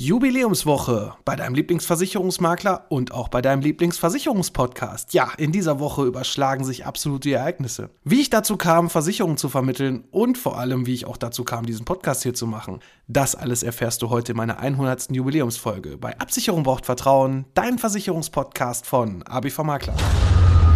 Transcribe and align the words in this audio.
Jubiläumswoche 0.00 1.14
bei 1.24 1.34
deinem 1.34 1.56
Lieblingsversicherungsmakler 1.56 2.86
und 2.88 3.10
auch 3.10 3.26
bei 3.26 3.42
deinem 3.42 3.62
Lieblingsversicherungspodcast. 3.62 5.12
Ja, 5.12 5.32
in 5.38 5.50
dieser 5.50 5.80
Woche 5.80 6.04
überschlagen 6.04 6.62
sich 6.62 6.86
absolute 6.86 7.32
Ereignisse. 7.32 7.90
Wie 8.04 8.20
ich 8.20 8.30
dazu 8.30 8.56
kam, 8.56 8.90
Versicherungen 8.90 9.38
zu 9.38 9.48
vermitteln 9.48 10.04
und 10.12 10.38
vor 10.38 10.56
allem, 10.56 10.86
wie 10.86 10.94
ich 10.94 11.04
auch 11.04 11.16
dazu 11.16 11.42
kam, 11.42 11.66
diesen 11.66 11.84
Podcast 11.84 12.22
hier 12.22 12.32
zu 12.32 12.46
machen, 12.46 12.78
das 13.08 13.34
alles 13.34 13.64
erfährst 13.64 14.00
du 14.02 14.08
heute 14.08 14.30
in 14.32 14.38
meiner 14.38 14.60
100. 14.60 15.10
Jubiläumsfolge 15.10 15.96
bei 15.96 16.16
Absicherung 16.20 16.62
braucht 16.62 16.86
Vertrauen, 16.86 17.46
dein 17.54 17.76
Versicherungspodcast 17.76 18.86
von 18.86 19.24
ABV 19.24 19.64
Makler. 19.64 19.96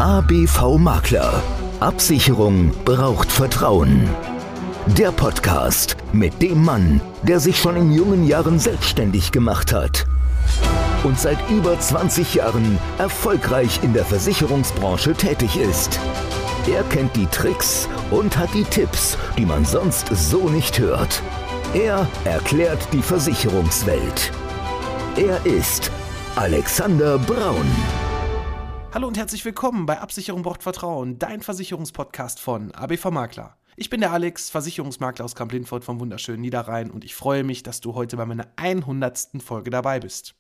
ABV 0.00 0.78
Makler. 0.78 1.40
Absicherung 1.78 2.72
braucht 2.84 3.30
Vertrauen. 3.30 4.08
Der 4.88 5.12
Podcast 5.12 5.96
mit 6.12 6.42
dem 6.42 6.64
Mann, 6.64 7.00
der 7.22 7.38
sich 7.38 7.56
schon 7.56 7.76
in 7.76 7.92
jungen 7.92 8.26
Jahren 8.26 8.58
selbstständig 8.58 9.30
gemacht 9.30 9.72
hat 9.72 10.06
und 11.04 11.18
seit 11.20 11.38
über 11.50 11.78
20 11.78 12.34
Jahren 12.34 12.78
erfolgreich 12.98 13.78
in 13.84 13.92
der 13.92 14.04
Versicherungsbranche 14.04 15.14
tätig 15.14 15.56
ist. 15.56 16.00
Er 16.68 16.82
kennt 16.82 17.14
die 17.14 17.26
Tricks 17.26 17.88
und 18.10 18.36
hat 18.36 18.52
die 18.54 18.64
Tipps, 18.64 19.16
die 19.38 19.46
man 19.46 19.64
sonst 19.64 20.08
so 20.08 20.48
nicht 20.48 20.80
hört. 20.80 21.22
Er 21.74 22.08
erklärt 22.24 22.88
die 22.92 23.02
Versicherungswelt. 23.02 24.32
Er 25.16 25.46
ist 25.46 25.92
Alexander 26.34 27.18
Braun. 27.18 27.70
Hallo 28.92 29.06
und 29.06 29.16
herzlich 29.16 29.44
willkommen 29.44 29.86
bei 29.86 30.00
Absicherung 30.00 30.42
braucht 30.42 30.64
Vertrauen, 30.64 31.20
dein 31.20 31.40
Versicherungspodcast 31.40 32.40
von 32.40 32.72
ABV 32.74 33.12
Makler. 33.12 33.56
Ich 33.74 33.88
bin 33.88 34.00
der 34.00 34.12
Alex, 34.12 34.50
Versicherungsmakler 34.50 35.24
aus 35.24 35.34
Kamp-Lindfort 35.34 35.82
vom 35.82 35.98
wunderschönen 35.98 36.42
Niederrhein 36.42 36.90
und 36.90 37.04
ich 37.04 37.14
freue 37.14 37.42
mich, 37.42 37.62
dass 37.62 37.80
du 37.80 37.94
heute 37.94 38.18
bei 38.18 38.26
meiner 38.26 38.48
100. 38.56 39.42
Folge 39.42 39.70
dabei 39.70 39.98
bist. 39.98 40.34